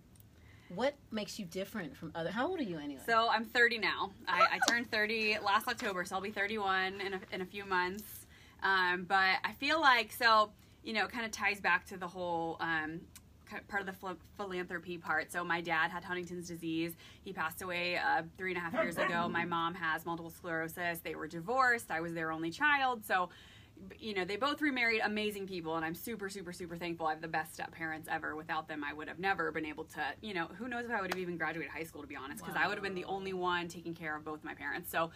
what 0.70 0.96
makes 1.12 1.38
you 1.38 1.46
different 1.46 1.96
from 1.96 2.12
other 2.16 2.32
how 2.32 2.48
old 2.48 2.60
are 2.60 2.64
you 2.64 2.78
anyway 2.78 3.02
So 3.06 3.28
I'm 3.30 3.46
30 3.46 3.80
now. 3.80 4.12
I, 4.28 4.48
I 4.54 4.60
turned 4.70 4.90
30 4.90 5.40
last 5.44 5.68
October, 5.68 6.06
so 6.06 6.16
I'll 6.16 6.22
be 6.22 6.32
31 6.32 7.02
in 7.02 7.14
a, 7.14 7.20
in 7.34 7.42
a 7.42 7.46
few 7.46 7.66
months. 7.66 8.26
Um, 8.64 9.04
but 9.04 9.36
I 9.44 9.52
feel 9.60 9.82
like 9.82 10.14
so 10.14 10.52
you 10.84 10.94
know, 10.94 11.06
it 11.06 11.12
kind 11.12 11.26
of 11.26 11.32
ties 11.32 11.60
back 11.60 11.86
to 11.88 11.98
the 11.98 12.08
whole 12.08 12.58
um, 12.60 13.02
part 13.68 13.88
of 13.88 13.88
the 13.88 14.16
philanthropy 14.38 14.98
part. 14.98 15.32
So 15.32 15.44
my 15.44 15.62
dad 15.62 15.92
had 15.92 16.04
Huntington's 16.04 16.48
disease. 16.48 16.94
He 17.24 17.34
passed 17.34 17.62
away 17.62 17.98
uh, 17.98 18.24
three 18.38 18.52
and 18.52 18.58
a 18.58 18.62
half 18.62 18.74
years 18.74 18.98
ago. 18.98 19.28
My 19.32 19.46
mom 19.46 19.74
has 19.76 20.06
multiple 20.06 20.30
sclerosis. 20.30 21.00
They 21.00 21.16
were 21.16 21.28
divorced. 21.28 21.92
I 21.92 22.02
was 22.02 22.14
their 22.14 22.32
only 22.32 22.52
child. 22.52 23.06
So 23.06 23.30
you 24.00 24.14
know, 24.14 24.26
they 24.26 24.36
both 24.36 24.62
remarried 24.62 25.02
amazing 25.04 25.48
people, 25.48 25.76
and 25.76 25.86
I'm 25.86 25.96
super, 25.96 26.30
super, 26.30 26.54
super 26.54 26.76
thankful. 26.76 27.08
I 27.08 27.12
have 27.12 27.22
the 27.22 27.28
best 27.28 27.54
step 27.54 27.72
parents 27.72 28.08
ever. 28.12 28.36
Without 28.36 28.68
them, 28.68 28.84
I 28.84 28.94
would 28.94 29.08
have 29.08 29.20
never 29.20 29.52
been 29.52 29.66
able 29.66 29.86
to, 29.86 30.02
you 30.22 30.34
know, 30.34 30.48
who 30.58 30.68
knows 30.68 30.86
if 30.86 30.92
I 30.92 31.02
would 31.02 31.12
have 31.12 31.20
even 31.20 31.38
graduated 31.38 31.72
high 31.72 31.84
school, 31.84 32.02
to 32.02 32.08
be 32.08 32.16
honest, 32.16 32.44
because 32.44 32.60
I 32.62 32.68
would 32.68 32.76
have 32.76 32.84
been 32.84 32.96
the 32.96 33.06
only 33.06 33.34
one 33.34 33.68
taking 33.68 33.94
care 33.94 34.16
of 34.16 34.24
both 34.24 34.44
my 34.44 34.54
parents. 34.54 34.92
So, 34.92 35.12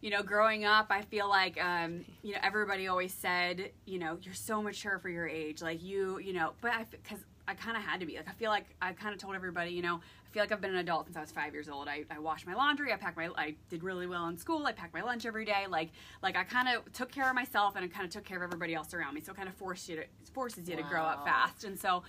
you 0.00 0.10
know, 0.10 0.22
growing 0.22 0.64
up, 0.64 0.86
I 0.90 1.02
feel 1.02 1.28
like, 1.28 1.62
um, 1.62 2.04
you 2.22 2.32
know, 2.32 2.38
everybody 2.42 2.88
always 2.88 3.12
said, 3.12 3.70
you 3.86 3.98
know, 3.98 4.18
you're 4.22 4.34
so 4.34 4.62
mature 4.62 4.98
for 4.98 5.08
your 5.08 5.26
age. 5.26 5.62
Like, 5.62 5.82
you, 5.82 6.18
you 6.18 6.32
know, 6.32 6.52
but 6.60 6.72
I, 6.72 6.84
because 6.90 7.24
I 7.46 7.54
kind 7.54 7.76
of 7.76 7.82
had 7.82 8.00
to 8.00 8.06
be. 8.06 8.16
Like, 8.16 8.28
I 8.28 8.32
feel 8.32 8.50
like 8.50 8.66
I 8.80 8.92
kind 8.92 9.14
of 9.14 9.20
told 9.20 9.34
everybody, 9.34 9.70
you 9.70 9.82
know, 9.82 9.96
I 9.96 10.30
feel 10.32 10.42
like 10.42 10.50
I've 10.50 10.60
been 10.60 10.70
an 10.70 10.78
adult 10.78 11.06
since 11.06 11.16
I 11.16 11.20
was 11.20 11.30
five 11.30 11.52
years 11.52 11.68
old. 11.68 11.88
I, 11.88 12.04
I 12.10 12.18
washed 12.18 12.46
my 12.46 12.54
laundry. 12.54 12.92
I 12.92 12.96
packed 12.96 13.16
my, 13.16 13.28
I 13.36 13.54
did 13.68 13.82
really 13.82 14.06
well 14.06 14.26
in 14.28 14.36
school. 14.36 14.66
I 14.66 14.72
packed 14.72 14.94
my 14.94 15.02
lunch 15.02 15.26
every 15.26 15.44
day. 15.44 15.66
Like, 15.68 15.90
like 16.22 16.36
I 16.36 16.44
kind 16.44 16.68
of 16.68 16.90
took 16.92 17.12
care 17.12 17.28
of 17.28 17.34
myself 17.34 17.76
and 17.76 17.84
I 17.84 17.88
kind 17.88 18.04
of 18.04 18.10
took 18.10 18.24
care 18.24 18.38
of 18.38 18.42
everybody 18.42 18.74
else 18.74 18.94
around 18.94 19.14
me. 19.14 19.20
So 19.20 19.32
it 19.32 19.36
kind 19.36 19.48
of 19.48 19.54
forced 19.54 19.88
you 19.88 19.96
to, 19.96 20.04
forces 20.32 20.68
you 20.68 20.76
to 20.76 20.82
grow 20.82 21.02
up 21.02 21.24
fast. 21.24 21.64
And 21.64 21.78
so, 21.78 22.02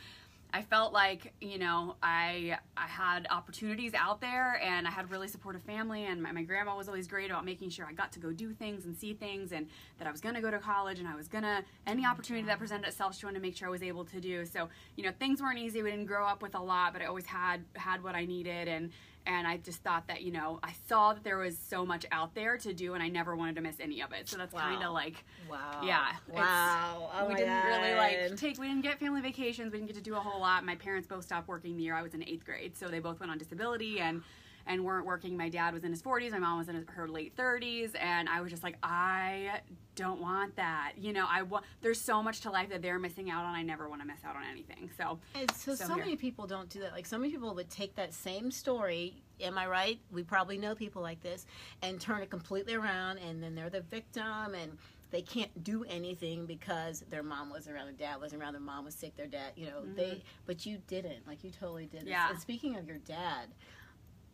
I 0.56 0.62
felt 0.62 0.94
like 0.94 1.34
you 1.42 1.60
know 1.60 1.98
I 2.02 2.58
I 2.78 2.88
had 2.88 3.28
opportunities 3.30 3.94
out 3.94 4.22
there 4.22 4.58
and 4.64 4.88
I 4.88 4.90
had 4.90 5.12
really 5.12 5.28
supportive 5.28 5.62
family 5.64 6.06
and 6.06 6.24
my, 6.24 6.32
my 6.32 6.44
grandma 6.44 6.78
was 6.78 6.88
always 6.88 7.10
great 7.10 7.30
about 7.30 7.44
making 7.44 7.72
sure 7.72 7.86
I 7.86 7.92
got 7.92 8.14
to 8.14 8.20
go 8.20 8.32
do 8.32 8.54
things 8.54 8.86
and 8.86 8.96
see 8.96 9.14
things 9.14 9.52
and 9.52 9.68
that 9.98 10.08
I 10.08 10.12
was 10.12 10.22
gonna 10.22 10.40
go 10.40 10.50
to 10.50 10.60
college 10.60 11.00
and 11.00 11.10
I 11.10 11.16
was 11.16 11.28
gonna 11.28 11.62
any 11.86 12.06
oh 12.06 12.10
opportunity 12.10 12.46
that 12.48 12.58
presented 12.58 12.88
itself 12.88 13.18
she 13.18 13.26
wanted 13.26 13.40
to 13.40 13.42
make 13.42 13.58
sure 13.58 13.68
I 13.68 13.72
was 13.72 13.84
able 13.84 14.06
to 14.06 14.22
do. 14.22 14.46
So 14.46 14.70
you 14.96 15.04
know 15.04 15.12
things 15.20 15.42
weren't 15.42 15.60
easy. 15.60 15.84
We 15.84 15.92
didn't 15.92 16.06
grow 16.06 16.26
up 16.26 16.42
with 16.42 16.56
a 16.56 16.62
lot 16.62 16.94
but 16.94 17.02
I 17.02 17.08
always 17.08 17.26
had 17.26 17.66
had 17.74 18.02
what 18.02 18.16
I 18.16 18.24
needed 18.24 18.70
and 18.70 18.92
and 19.26 19.48
I 19.48 19.58
just 19.58 19.84
thought 19.84 20.08
that 20.08 20.22
you 20.24 20.32
know 20.32 20.60
I 20.64 20.74
saw 20.88 21.14
that 21.14 21.24
there 21.24 21.38
was 21.38 21.58
so 21.58 21.86
much 21.86 22.06
out 22.12 22.36
there 22.36 22.58
to 22.58 22.74
do 22.74 22.94
and 22.94 23.04
I 23.04 23.10
never 23.10 23.36
wanted 23.36 23.56
to 23.56 23.62
miss 23.62 23.80
any 23.80 24.02
of 24.02 24.12
it. 24.12 24.30
So 24.30 24.38
that's 24.38 24.54
kind 24.54 24.84
of 24.84 24.94
like 24.94 25.24
wow. 25.50 25.82
Yeah, 25.84 26.12
wow. 26.30 27.10
Oh 27.14 27.28
we 27.28 27.36
didn't 27.36 27.66
really 27.66 27.96
like 27.96 28.36
take 28.38 28.60
we 28.60 28.68
didn't 28.68 28.84
get 28.84 29.00
family 29.00 29.22
vacations 29.22 29.72
we 29.72 29.80
didn't 29.80 29.88
get 29.88 29.98
to 29.98 30.04
do 30.04 30.16
a 30.16 30.20
whole 30.20 30.40
lot. 30.40 30.66
My 30.66 30.76
parents 30.76 31.08
both 31.08 31.24
stopped 31.26 31.48
working 31.48 31.78
the 31.78 31.84
year 31.84 31.96
i 31.96 32.02
was 32.02 32.14
in 32.14 32.24
eighth 32.24 32.46
grade 32.46 32.78
so 32.78 32.88
they 32.88 33.00
both 33.00 33.20
went 33.20 33.32
on 33.32 33.38
disability 33.38 34.00
and 34.00 34.22
and 34.68 34.84
weren't 34.84 35.06
working 35.06 35.36
my 35.38 35.50
dad 35.50 35.74
was 35.74 35.84
in 35.84 35.92
his 35.92 36.02
40s 36.02 36.32
my 36.32 36.40
mom 36.40 36.58
was 36.58 36.70
in 36.70 36.86
her 36.88 37.08
late 37.08 37.36
30s 37.36 37.92
and 38.00 38.28
i 38.30 38.42
was 38.42 38.52
just 38.52 38.64
like 38.64 38.78
i 38.84 39.60
don't 39.96 40.20
want 40.20 40.56
that 40.56 40.94
you 40.98 41.14
know 41.14 41.26
i 41.30 41.42
want 41.42 41.64
there's 41.82 42.00
so 42.02 42.22
much 42.22 42.42
to 42.42 42.52
life 42.52 42.70
that 42.70 42.82
they're 42.82 43.00
missing 43.00 43.30
out 43.30 43.46
on 43.46 43.56
i 43.56 43.62
never 43.62 43.88
want 43.88 44.02
to 44.02 44.08
miss 44.08 44.24
out 44.26 44.36
on 44.36 44.44
anything 44.50 44.90
so 44.98 45.20
And 45.40 45.50
so, 45.52 45.76
So 45.76 45.86
so 45.88 45.96
many 45.96 46.16
people 46.16 46.48
don't 46.48 46.70
do 46.70 46.80
that. 46.82 46.92
Like 46.94 47.06
so 47.06 47.18
many 47.18 47.32
people 47.32 47.54
would 47.56 47.70
take 47.70 47.96
that 47.96 48.14
same 48.14 48.52
story. 48.52 49.22
Am 49.42 49.58
I 49.58 49.68
right? 49.68 50.00
We 50.12 50.24
probably 50.24 50.58
know 50.58 50.76
people 50.76 51.02
like 51.02 51.22
this, 51.22 51.46
and 51.82 52.00
turn 52.00 52.22
it 52.22 52.30
completely 52.30 52.74
around, 52.74 53.18
and 53.18 53.44
then 53.44 53.54
they're 53.56 53.70
the 53.70 53.82
victim, 53.82 54.54
and 54.62 54.78
they 55.12 55.22
can't 55.22 55.64
do 55.64 55.84
anything 55.90 56.46
because 56.46 57.04
their 57.10 57.24
mom 57.24 57.50
wasn't 57.50 57.76
around, 57.76 57.86
their 57.88 58.08
dad 58.08 58.22
wasn't 58.22 58.42
around, 58.42 58.54
their 58.54 58.62
mom 58.62 58.86
was 58.86 58.96
sick, 58.96 59.16
their 59.18 59.28
dad, 59.28 59.52
you 59.56 59.68
know, 59.68 59.84
they. 59.96 60.24
But 60.46 60.66
you 60.66 60.80
didn't. 60.88 61.28
Like 61.28 61.44
you 61.44 61.52
totally 61.52 61.86
did. 61.86 62.02
Mm-hmm. 62.02 62.10
Yeah. 62.10 62.30
And 62.30 62.40
speaking 62.40 62.78
of 62.78 62.88
your 62.88 63.00
dad, 63.00 63.48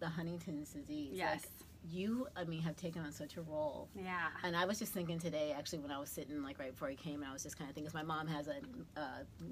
the 0.02 0.10
Huntington's 0.10 0.72
disease. 0.72 1.12
Yes. 1.14 1.42
Like, 1.44 1.50
you, 1.90 2.28
I 2.36 2.44
mean, 2.44 2.62
have 2.62 2.76
taken 2.76 3.02
on 3.04 3.12
such 3.12 3.38
a 3.38 3.42
role. 3.42 3.88
Yeah. 3.96 4.28
And 4.44 4.56
I 4.56 4.66
was 4.66 4.78
just 4.78 4.92
thinking 4.94 5.18
today, 5.18 5.56
actually, 5.58 5.80
when 5.80 5.90
I 5.92 5.98
was 5.98 6.10
sitting 6.10 6.44
like 6.44 6.60
right 6.60 6.72
before 6.72 6.90
I 6.90 6.96
came, 6.96 7.22
and 7.22 7.26
I 7.30 7.34
was 7.34 7.42
just 7.44 7.58
kind 7.58 7.70
of 7.70 7.74
thinking, 7.76 7.88
'cause 7.90 7.96
my 7.96 8.04
mom 8.04 8.28
has 8.28 8.48
a 8.50 8.58
uh, 9.00 9.04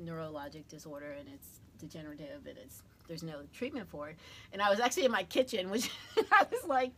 neurologic 0.03 0.67
disorder, 0.67 1.11
and 1.17 1.27
it's 1.33 1.61
degenerative, 1.79 2.45
and 2.47 2.57
it's 2.57 2.83
there's 3.07 3.23
no 3.23 3.41
treatment 3.53 3.89
for 3.89 4.09
it. 4.09 4.17
And 4.53 4.61
I 4.61 4.69
was 4.69 4.79
actually 4.79 5.05
in 5.05 5.11
my 5.11 5.23
kitchen, 5.23 5.69
which 5.71 5.89
I 6.31 6.45
was 6.51 6.63
like, 6.67 6.91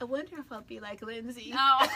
I 0.00 0.04
wonder 0.04 0.36
if 0.38 0.50
I'll 0.50 0.62
be 0.62 0.80
like 0.80 1.02
Lindsay. 1.02 1.52
No. 1.54 1.78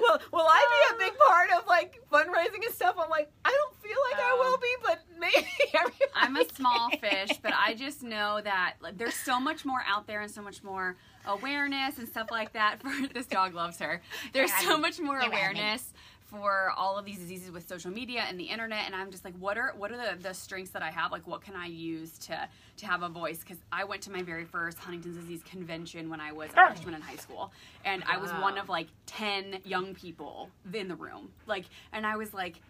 Well, 0.00 0.18
will 0.32 0.46
I 0.48 0.86
be 0.90 0.96
a 0.96 1.10
big 1.10 1.18
part 1.18 1.50
of 1.52 1.66
like 1.68 2.00
fundraising 2.10 2.64
and 2.64 2.74
stuff? 2.74 2.96
I'm 2.98 3.10
like, 3.10 3.30
I 3.44 3.50
don't 3.50 3.76
feel 3.82 3.96
like 4.10 4.20
I 4.20 4.32
will 4.34 4.56
Oh. 4.56 4.58
be, 4.60 4.74
but 4.82 5.02
maybe 5.20 5.46
everybody 5.74 6.04
I'm 6.14 6.34
a 6.36 6.41
small 6.54 6.90
fish, 7.00 7.30
but 7.42 7.52
I 7.54 7.74
just 7.74 8.02
know 8.02 8.40
that 8.42 8.74
like, 8.80 8.98
there's 8.98 9.14
so 9.14 9.40
much 9.40 9.64
more 9.64 9.82
out 9.86 10.06
there 10.06 10.20
and 10.20 10.30
so 10.30 10.42
much 10.42 10.62
more 10.62 10.96
awareness 11.26 11.98
and 11.98 12.08
stuff 12.08 12.28
like 12.30 12.52
that. 12.52 12.80
For 12.80 13.08
this 13.14 13.26
dog 13.26 13.54
loves 13.54 13.78
her. 13.78 14.00
There's 14.32 14.52
so 14.54 14.78
much 14.78 15.00
more 15.00 15.20
awareness 15.20 15.92
for 16.24 16.72
all 16.78 16.96
of 16.96 17.04
these 17.04 17.18
diseases 17.18 17.50
with 17.50 17.68
social 17.68 17.90
media 17.90 18.24
and 18.26 18.40
the 18.40 18.44
internet 18.44 18.86
and 18.86 18.94
I'm 18.94 19.10
just 19.10 19.22
like 19.22 19.34
what 19.38 19.58
are 19.58 19.74
what 19.76 19.92
are 19.92 19.98
the, 19.98 20.22
the 20.22 20.32
strengths 20.32 20.70
that 20.70 20.80
I 20.80 20.90
have 20.90 21.12
like 21.12 21.26
what 21.26 21.42
can 21.42 21.54
I 21.54 21.66
use 21.66 22.16
to 22.20 22.48
to 22.78 22.86
have 22.86 23.02
a 23.02 23.10
voice 23.10 23.40
because 23.40 23.58
I 23.70 23.84
went 23.84 24.00
to 24.04 24.10
my 24.10 24.22
very 24.22 24.46
first 24.46 24.78
Huntington's 24.78 25.18
disease 25.18 25.42
convention 25.44 26.08
when 26.08 26.22
I 26.22 26.32
was 26.32 26.48
a 26.48 26.54
freshman 26.54 26.94
in 26.94 27.02
high 27.02 27.16
school 27.16 27.52
and 27.84 28.02
I 28.10 28.16
was 28.16 28.30
one 28.30 28.56
of 28.56 28.70
like 28.70 28.86
10 29.04 29.58
young 29.66 29.94
people 29.94 30.48
in 30.72 30.88
the 30.88 30.96
room 30.96 31.28
like 31.46 31.66
and 31.92 32.06
I 32.06 32.16
was 32.16 32.32
like 32.32 32.62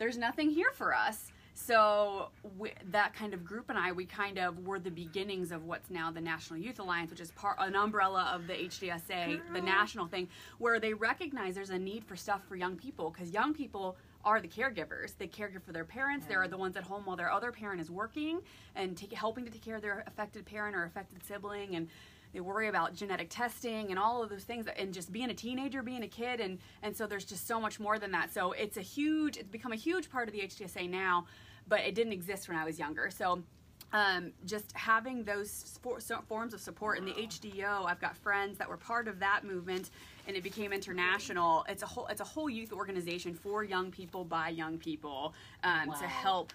there's 0.00 0.16
nothing 0.16 0.48
here 0.50 0.72
for 0.72 0.94
us. 0.94 1.29
So 1.66 2.30
we, 2.58 2.72
that 2.90 3.14
kind 3.14 3.34
of 3.34 3.44
group 3.44 3.68
and 3.68 3.78
I, 3.78 3.92
we 3.92 4.06
kind 4.06 4.38
of 4.38 4.66
were 4.66 4.78
the 4.78 4.90
beginnings 4.90 5.52
of 5.52 5.66
what's 5.66 5.90
now 5.90 6.10
the 6.10 6.20
National 6.20 6.58
Youth 6.58 6.80
Alliance, 6.80 7.10
which 7.10 7.20
is 7.20 7.30
part 7.32 7.56
an 7.60 7.76
umbrella 7.76 8.30
of 8.34 8.46
the 8.46 8.54
HDSA, 8.54 9.40
the 9.52 9.60
national 9.60 10.06
thing, 10.06 10.28
where 10.58 10.80
they 10.80 10.94
recognize 10.94 11.54
there's 11.54 11.70
a 11.70 11.78
need 11.78 12.04
for 12.04 12.16
stuff 12.16 12.40
for 12.48 12.56
young 12.56 12.76
people 12.76 13.10
because 13.10 13.30
young 13.30 13.52
people 13.52 13.96
are 14.24 14.40
the 14.40 14.48
caregivers. 14.48 15.16
They 15.18 15.28
caregive 15.28 15.62
for 15.62 15.72
their 15.72 15.84
parents. 15.84 16.26
They're 16.26 16.48
the 16.48 16.56
ones 16.56 16.76
at 16.76 16.82
home 16.82 17.04
while 17.04 17.16
their 17.16 17.30
other 17.30 17.52
parent 17.52 17.80
is 17.80 17.90
working 17.90 18.40
and 18.74 18.96
take, 18.96 19.12
helping 19.12 19.44
to 19.44 19.50
take 19.50 19.62
care 19.62 19.76
of 19.76 19.82
their 19.82 20.02
affected 20.06 20.46
parent 20.46 20.74
or 20.74 20.84
affected 20.84 21.22
sibling 21.24 21.76
and 21.76 21.88
they 22.32 22.40
worry 22.40 22.68
about 22.68 22.94
genetic 22.94 23.28
testing 23.28 23.90
and 23.90 23.98
all 23.98 24.22
of 24.22 24.30
those 24.30 24.44
things 24.44 24.66
and 24.76 24.94
just 24.94 25.12
being 25.12 25.30
a 25.30 25.34
teenager 25.34 25.82
being 25.82 26.04
a 26.04 26.08
kid 26.08 26.38
and 26.38 26.58
and 26.82 26.96
so 26.96 27.04
there's 27.06 27.24
just 27.24 27.48
so 27.48 27.60
much 27.60 27.80
more 27.80 27.98
than 27.98 28.12
that 28.12 28.32
so 28.32 28.52
it's 28.52 28.76
a 28.76 28.82
huge 28.82 29.36
it's 29.36 29.48
become 29.48 29.72
a 29.72 29.76
huge 29.76 30.08
part 30.10 30.28
of 30.28 30.32
the 30.32 30.40
hdsa 30.40 30.88
now 30.88 31.26
but 31.68 31.80
it 31.80 31.94
didn't 31.94 32.12
exist 32.12 32.48
when 32.48 32.56
i 32.56 32.64
was 32.64 32.78
younger. 32.78 33.10
So 33.10 33.42
um, 33.92 34.32
just 34.46 34.70
having 34.72 35.24
those 35.24 35.78
so, 35.98 36.22
forms 36.28 36.54
of 36.54 36.60
support 36.60 36.98
in 36.98 37.04
the 37.04 37.12
HDYO, 37.12 37.86
I've 37.86 38.00
got 38.00 38.16
friends 38.16 38.58
that 38.58 38.68
were 38.68 38.76
part 38.76 39.08
of 39.08 39.18
that 39.18 39.42
movement, 39.44 39.90
and 40.28 40.36
it 40.36 40.44
became 40.44 40.72
international. 40.72 41.64
It's 41.68 41.82
a 41.82 41.86
whole 41.86 42.06
it's 42.06 42.20
a 42.20 42.24
whole 42.24 42.48
youth 42.48 42.72
organization 42.72 43.34
for 43.34 43.64
young 43.64 43.90
people 43.90 44.24
by 44.24 44.50
young 44.50 44.78
people 44.78 45.34
um, 45.64 45.88
Wow. 45.88 45.94
to 45.94 46.06
help 46.06 46.52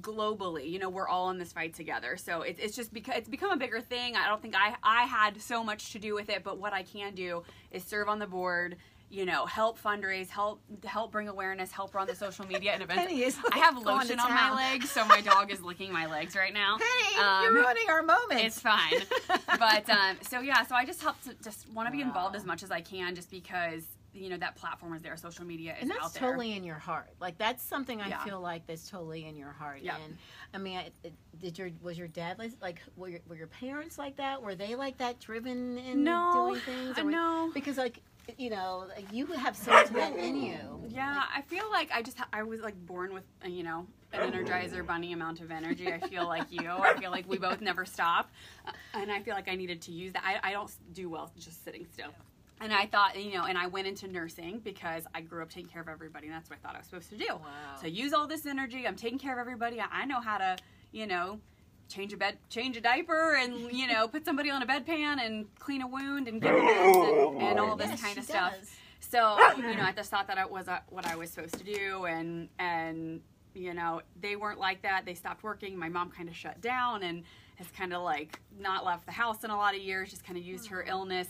globally. 0.00 0.70
You 0.70 0.78
know 0.78 0.88
we're 0.88 1.08
all 1.08 1.28
in 1.30 1.38
this 1.38 1.52
fight 1.52 1.74
together. 1.74 2.16
So 2.16 2.40
it, 2.42 2.56
it's 2.58 2.74
just 2.74 2.92
because 2.92 3.16
it's 3.18 3.28
become 3.28 3.50
a 3.50 3.56
bigger 3.56 3.80
thing. 3.80 4.16
I 4.16 4.26
don't 4.26 4.40
think 4.40 4.54
i 4.56 4.74
i 4.82 5.02
had 5.04 5.40
so 5.40 5.62
much 5.62 5.92
to 5.92 5.98
do 5.98 6.14
with 6.14 6.28
it 6.30 6.42
but 6.42 6.58
what 6.58 6.72
i 6.72 6.82
can 6.82 7.14
do 7.14 7.42
is 7.70 7.84
serve 7.84 8.08
on 8.08 8.18
the 8.18 8.26
board 8.26 8.76
you 9.08 9.24
know 9.24 9.46
help 9.46 9.80
fundraise 9.80 10.28
help 10.28 10.60
help 10.84 11.12
bring 11.12 11.28
awareness 11.28 11.70
help 11.70 11.94
run 11.94 12.06
the 12.06 12.14
social 12.14 12.46
media 12.46 12.72
and 12.72 12.82
events 12.82 13.02
Penny 13.04 13.22
is, 13.22 13.36
i 13.52 13.58
have 13.58 13.76
like, 13.76 13.84
going 13.84 14.00
to 14.06 14.14
lotion 14.14 14.20
on 14.20 14.30
my 14.34 14.54
legs 14.54 14.90
so 14.90 15.04
my 15.06 15.20
dog 15.20 15.50
is 15.52 15.62
licking 15.62 15.92
my 15.92 16.06
legs 16.06 16.34
right 16.34 16.52
now 16.52 16.76
Penny, 17.14 17.24
Um, 17.24 17.44
you're 17.44 17.52
ruining 17.52 17.88
our 17.88 18.02
moment. 18.02 18.40
it's 18.44 18.60
fine 18.60 18.94
but 19.58 19.88
um, 19.90 20.16
so 20.22 20.40
yeah 20.40 20.64
so 20.64 20.74
i 20.74 20.84
just 20.84 21.00
help 21.02 21.20
to 21.22 21.34
just 21.42 21.68
want 21.72 21.86
to 21.86 21.92
be 21.92 22.00
involved 22.00 22.34
as 22.34 22.44
much 22.44 22.62
as 22.62 22.70
i 22.70 22.80
can 22.80 23.14
just 23.14 23.30
because 23.30 23.84
you 24.12 24.30
know 24.30 24.36
that 24.38 24.56
platform 24.56 24.94
is 24.94 25.02
there 25.02 25.14
social 25.16 25.44
media 25.44 25.74
is 25.76 25.82
and 25.82 25.92
out 25.92 25.98
that's 26.00 26.12
there 26.14 26.28
totally 26.30 26.56
in 26.56 26.64
your 26.64 26.78
heart. 26.78 27.10
Like 27.20 27.36
that's 27.36 27.62
something 27.62 28.00
I 28.00 28.08
Yeah. 28.08 28.24
feel 28.24 28.40
like 28.40 28.66
that's 28.66 28.88
totally 28.88 29.26
in 29.26 29.36
your 29.36 29.50
heart. 29.50 29.80
Yeah. 29.82 29.96
And 30.02 30.16
I 30.54 30.56
mean, 30.58 30.78
I, 30.78 30.90
it, 31.04 31.12
did 31.38 31.58
your 31.58 31.68
was 31.82 31.98
your 31.98 32.08
dad 32.08 32.38
like, 32.62 32.80
were 32.96 33.10
your, 33.10 33.20
were 33.28 33.36
your 33.36 33.46
parents 33.48 33.98
like 33.98 34.16
that? 34.16 34.40
Were 34.40 34.54
they 34.54 34.74
like 34.74 34.96
that, 34.98 35.20
driven 35.20 35.76
in 35.76 36.02
No, 36.02 36.48
doing 36.48 36.60
things? 36.62 36.98
uh, 36.98 37.04
were- 37.04 37.10
no. 37.10 37.50
because 37.52 37.76
like 37.76 38.00
you 38.38 38.50
know, 38.50 38.86
you 39.12 39.26
have 39.26 39.56
so 39.56 39.70
much 39.70 39.88
that 39.88 40.16
in 40.16 40.40
you. 40.40 40.58
Yeah, 40.88 41.22
I 41.34 41.42
feel 41.42 41.70
like 41.70 41.90
I 41.92 42.02
just 42.02 42.18
I 42.32 42.42
was 42.42 42.60
like 42.60 42.74
born 42.86 43.12
with 43.12 43.24
uh, 43.44 43.48
you 43.48 43.62
know 43.62 43.86
an 44.12 44.32
Energizer 44.32 44.86
Bunny 44.86 45.12
amount 45.12 45.40
of 45.40 45.50
energy. 45.50 45.92
I 45.92 46.00
feel 46.00 46.26
like 46.26 46.50
you. 46.50 46.68
I 46.68 46.94
feel 46.98 47.10
like 47.10 47.28
we 47.28 47.38
both 47.38 47.60
never 47.60 47.84
stop, 47.84 48.30
uh, 48.66 48.72
and 48.94 49.10
I 49.10 49.20
feel 49.22 49.34
like 49.34 49.48
I 49.48 49.54
needed 49.54 49.82
to 49.82 49.92
use 49.92 50.12
that. 50.14 50.22
I, 50.24 50.50
I 50.50 50.52
don't 50.52 50.70
do 50.92 51.08
well 51.08 51.30
just 51.38 51.64
sitting 51.64 51.86
still. 51.92 52.10
And 52.58 52.72
I 52.72 52.86
thought, 52.86 53.22
you 53.22 53.34
know, 53.34 53.44
and 53.44 53.58
I 53.58 53.66
went 53.66 53.86
into 53.86 54.08
nursing 54.08 54.60
because 54.64 55.04
I 55.14 55.20
grew 55.20 55.42
up 55.42 55.50
taking 55.50 55.68
care 55.68 55.82
of 55.82 55.88
everybody, 55.88 56.26
and 56.26 56.34
that's 56.34 56.48
what 56.48 56.58
I 56.58 56.66
thought 56.66 56.74
I 56.74 56.78
was 56.78 56.86
supposed 56.86 57.10
to 57.10 57.18
do. 57.18 57.26
Wow. 57.28 57.76
So 57.80 57.86
use 57.86 58.14
all 58.14 58.26
this 58.26 58.46
energy. 58.46 58.86
I'm 58.86 58.96
taking 58.96 59.18
care 59.18 59.34
of 59.34 59.38
everybody. 59.38 59.78
I, 59.78 59.86
I 59.90 60.04
know 60.06 60.20
how 60.20 60.38
to, 60.38 60.56
you 60.90 61.06
know, 61.06 61.38
change 61.88 62.12
a 62.12 62.16
bed, 62.16 62.38
change 62.50 62.76
a 62.76 62.80
diaper, 62.80 63.34
and 63.36 63.70
you 63.72 63.86
know, 63.86 64.08
put 64.08 64.24
somebody 64.24 64.50
on 64.50 64.62
a 64.62 64.66
bedpan 64.66 65.18
and 65.24 65.46
clean 65.58 65.82
a 65.82 65.86
wound 65.86 66.28
and 66.28 66.40
give 66.42 66.54
a 66.54 66.58
meds 66.60 67.30
and, 67.32 67.42
and 67.42 67.60
all 67.60 67.76
this 67.76 67.90
Yes, 67.90 68.00
kind 68.00 68.14
she 68.14 68.20
of 68.20 68.24
stuff. 68.26 68.54
does. 68.58 68.70
So 69.00 69.38
you 69.56 69.76
know, 69.76 69.82
I 69.84 69.92
just 69.92 70.10
thought 70.10 70.26
that 70.28 70.38
it 70.38 70.50
was 70.50 70.68
uh, 70.68 70.80
what 70.88 71.06
I 71.06 71.16
was 71.16 71.30
supposed 71.30 71.58
to 71.58 71.64
do, 71.64 72.06
and 72.06 72.48
and 72.58 73.20
you 73.54 73.72
know, 73.72 74.02
they 74.20 74.36
weren't 74.36 74.58
like 74.58 74.82
that. 74.82 75.04
They 75.06 75.14
stopped 75.14 75.42
working. 75.42 75.78
My 75.78 75.88
mom 75.88 76.10
kind 76.10 76.28
of 76.28 76.36
shut 76.36 76.60
down 76.60 77.02
and 77.02 77.22
has 77.56 77.66
kind 77.68 77.94
of 77.94 78.02
like 78.02 78.40
not 78.58 78.84
left 78.84 79.06
the 79.06 79.12
house 79.12 79.44
in 79.44 79.50
a 79.50 79.56
lot 79.56 79.74
of 79.74 79.80
years. 79.80 80.10
Just 80.10 80.24
kind 80.24 80.36
of 80.38 80.44
used 80.44 80.66
her 80.68 80.82
illness 80.86 81.28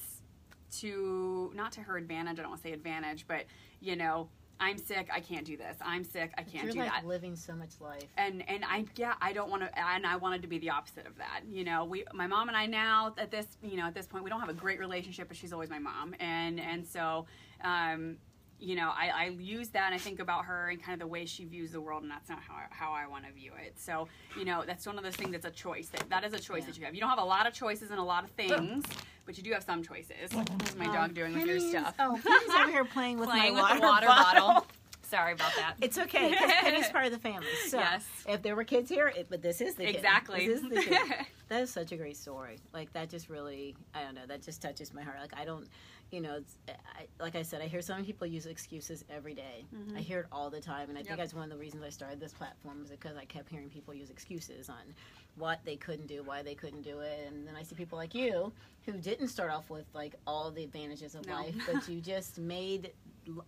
to 0.78 1.52
not 1.54 1.72
to 1.72 1.80
her 1.82 1.96
advantage. 1.96 2.38
I 2.38 2.42
don't 2.42 2.50
want 2.50 2.62
to 2.62 2.68
say 2.68 2.72
advantage, 2.72 3.26
but 3.28 3.44
you 3.80 3.94
know, 3.96 4.28
I'm 4.58 4.78
sick. 4.78 5.08
I 5.12 5.20
can't 5.20 5.44
do 5.44 5.56
this. 5.56 5.76
I'm 5.80 6.04
sick. 6.04 6.32
I 6.38 6.42
can't 6.42 6.64
You're 6.64 6.72
do 6.72 6.78
like 6.80 6.90
that 6.90 7.06
living 7.06 7.36
so 7.36 7.54
much 7.54 7.72
life. 7.80 8.04
and 8.16 8.48
and 8.48 8.64
I 8.64 8.84
yeah 8.96 9.14
I 9.20 9.32
don't 9.32 9.50
want 9.50 9.62
to 9.62 9.78
and 9.78 10.06
I 10.06 10.16
wanted 10.16 10.42
to 10.42 10.48
be 10.48 10.58
the 10.58 10.70
opposite 10.70 11.06
of 11.06 11.16
that. 11.18 11.40
You 11.48 11.64
know, 11.64 11.84
we 11.84 12.04
my 12.14 12.26
mom 12.26 12.48
and 12.48 12.56
I 12.56 12.66
now 12.66 13.14
at 13.18 13.30
this 13.30 13.46
you 13.62 13.76
know 13.76 13.86
at 13.86 13.94
this 13.94 14.06
point 14.06 14.25
we 14.25 14.30
don't 14.30 14.40
have 14.40 14.48
a 14.48 14.54
great 14.54 14.78
relationship, 14.78 15.28
but 15.28 15.36
she's 15.36 15.52
always 15.52 15.70
my 15.70 15.78
mom, 15.78 16.14
and 16.20 16.58
and 16.58 16.86
so 16.86 17.26
um, 17.62 18.16
you 18.58 18.75
know 18.76 18.90
I, 18.94 19.10
I 19.14 19.25
use 19.38 19.68
that 19.70 19.86
and 19.86 19.94
I 19.94 19.98
think 19.98 20.18
about 20.20 20.44
her 20.46 20.68
and 20.70 20.82
kind 20.82 20.94
of 20.94 21.00
the 21.00 21.06
way 21.06 21.25
she 21.26 21.44
views 21.44 21.72
the 21.72 21.80
world, 21.80 22.02
and 22.02 22.10
that's 22.10 22.28
not 22.28 22.40
how 22.40 22.54
I, 22.54 22.66
how 22.70 22.92
I 22.92 23.06
want 23.06 23.26
to 23.26 23.32
view 23.32 23.52
it. 23.64 23.75
So 23.78 24.08
you 24.38 24.44
know 24.44 24.64
that's 24.66 24.86
one 24.86 24.98
of 24.98 25.04
those 25.04 25.16
things 25.16 25.32
that's 25.32 25.46
a 25.46 25.50
choice 25.50 25.88
that 25.90 26.08
that 26.10 26.25
is 26.25 26.32
a 26.32 26.38
choice 26.38 26.62
Yeah. 26.62 26.66
that 26.66 26.78
you 26.78 26.84
have. 26.84 26.94
You 26.94 27.00
don't 27.00 27.10
have 27.10 27.18
a 27.18 27.25
lot 27.25 27.46
of 27.46 27.52
choices 27.54 27.90
and 27.90 27.98
a 27.98 28.02
lot 28.02 28.25
of 28.25 28.30
things, 28.30 28.84
but 29.25 29.36
you 29.36 29.42
do 29.42 29.52
have 29.52 29.62
some 29.64 29.82
choices. 29.82 30.32
What's 30.32 30.76
my 30.76 30.86
dog 30.86 30.96
um, 31.10 31.14
doing 31.14 31.34
with 31.34 31.46
your 31.46 31.60
stuff? 31.60 31.94
Oh, 31.98 32.18
Penny's 32.25 32.50
over 32.60 32.70
here 32.70 32.84
playing 32.84 33.18
with 33.18 33.28
Playing 33.28 33.54
my 33.54 33.72
with 33.72 33.80
the 33.80 33.86
water 33.86 34.06
bottle. 34.06 34.66
Sorry 35.02 35.34
about 35.34 35.54
that. 35.54 35.75
It's 35.80 35.98
okay 35.98 36.30
because 36.30 36.50
Penny's 36.62 36.88
part 36.88 37.06
of 37.06 37.12
the 37.12 37.18
family. 37.20 37.46
So 37.68 37.78
Yes. 37.78 38.04
if 38.28 38.42
there 38.42 38.56
were 38.56 38.64
kids 38.64 38.88
here, 38.88 39.06
it, 39.06 39.28
but 39.30 39.40
this 39.40 39.60
is 39.60 39.76
the 39.76 39.84
kid. 39.84 39.94
Exactly. 39.94 40.48
This 40.48 40.62
is 40.62 40.68
the 40.68 40.82
kid. 40.82 40.98
that 41.48 41.62
is 41.62 41.70
such 41.70 41.92
a 41.92 41.96
great 41.96 42.16
story. 42.16 42.58
Like 42.75 42.92
that 42.92 43.08
just 43.08 43.28
really, 43.28 43.76
I 43.94 44.02
don't 44.02 44.16
know, 44.16 44.26
that 44.26 44.42
just 44.42 44.60
touches 44.60 44.92
my 44.92 45.02
heart. 45.02 45.18
Like 45.20 45.32
I 45.36 45.44
don't, 45.44 45.68
you 46.10 46.20
know, 46.20 46.36
it's, 46.36 46.56
I, 46.68 47.06
like 47.20 47.34
I 47.34 47.42
said, 47.42 47.60
I 47.60 47.66
hear 47.66 47.82
so 47.82 47.94
many 47.94 48.06
people 48.06 48.26
use 48.26 48.46
excuses 48.46 49.04
every 49.10 49.34
day. 49.34 49.64
I 49.72 49.76
mm-hmm. 49.76 49.96
hear 49.96 50.20
it 50.20 50.26
all 50.30 50.50
the 50.50 50.60
time, 50.60 50.88
and 50.88 50.96
I 50.98 51.02
think 51.02 51.16
that's 51.16 51.34
one 51.34 51.44
of 51.44 51.50
the 51.50 51.56
reasons 51.56 51.82
I 51.82 51.90
started 51.90 52.20
this 52.20 52.32
platform 52.32 52.80
was 52.80 52.90
because 52.90 53.16
I 53.16 53.25
kept 53.25 53.48
hearing 53.48 53.68
people 53.68 53.92
use 53.92 54.10
excuses 54.10 54.68
on 54.68 54.94
what 55.36 55.60
they 55.64 55.76
couldn't 55.76 56.06
do, 56.06 56.22
why 56.22 56.42
they 56.42 56.54
couldn't 56.54 56.82
do 56.82 57.00
it, 57.00 57.26
and 57.26 57.46
then 57.46 57.56
I 57.56 57.62
see 57.62 57.75
people 57.75 57.98
like 57.98 58.14
you 58.14 58.52
who 58.84 58.92
didn't 58.92 59.28
start 59.28 59.50
off 59.50 59.68
with 59.68 59.84
like 59.94 60.14
all 60.26 60.50
the 60.50 60.62
advantages 60.64 61.14
of 61.14 61.26
No. 61.26 61.34
life, 61.34 61.54
but 61.70 61.88
you 61.88 62.00
just 62.00 62.38
made. 62.38 62.92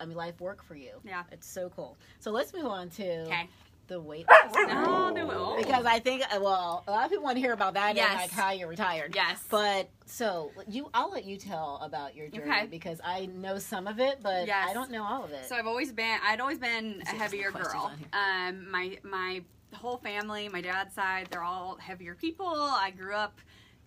I 0.00 0.06
mean, 0.06 0.16
life 0.16 0.40
work 0.40 0.64
for 0.64 0.74
you. 0.74 1.00
Yeah. 1.04 1.22
it's 1.30 1.48
so 1.48 1.70
cool. 1.70 1.96
So 2.18 2.32
let's 2.32 2.52
move 2.52 2.66
on 2.66 2.90
to 2.90 3.22
Okay. 3.26 3.48
The 3.88 4.00
weight 4.00 4.26
loss. 4.30 4.52
Oh. 4.54 5.54
Because 5.58 5.84
I 5.84 5.98
think, 5.98 6.22
uh, 6.32 6.38
well, 6.40 6.84
a 6.86 6.90
lot 6.90 7.04
of 7.04 7.10
people 7.10 7.24
want 7.24 7.36
to 7.36 7.40
hear 7.40 7.52
about 7.52 7.74
that 7.74 7.96
Yes. 7.96 8.10
and 8.10 8.20
like 8.20 8.30
how 8.30 8.52
you're 8.52 8.68
retired. 8.68 9.14
Yes. 9.14 9.42
But 9.50 9.88
so 10.06 10.52
you, 10.68 10.88
I'll 10.94 11.10
let 11.10 11.24
you 11.24 11.36
tell 11.36 11.80
about 11.82 12.14
your 12.14 12.28
journey 12.28 12.50
Okay. 12.50 12.66
because 12.66 13.00
I 13.04 13.26
know 13.26 13.58
some 13.58 13.86
of 13.86 13.98
it, 13.98 14.20
but 14.22 14.46
Yes. 14.46 14.68
I 14.70 14.74
don't 14.74 14.90
know 14.90 15.02
all 15.02 15.24
of 15.24 15.32
it. 15.32 15.46
So 15.48 15.56
I've 15.56 15.66
always 15.66 15.92
been 15.92 16.18
I'd 16.24 16.40
always 16.40 16.58
been 16.58 17.02
a 17.06 17.10
heavier 17.16 17.50
girl. 17.50 17.90
Um 18.12 18.70
my 18.70 18.98
my 19.02 19.42
whole 19.74 19.98
family, 19.98 20.48
my 20.48 20.60
dad's 20.60 20.94
side, 20.94 21.28
they're 21.30 21.42
all 21.42 21.76
heavier 21.76 22.14
people. 22.14 22.46
I 22.46 22.90
grew 22.90 23.14
up 23.14 23.40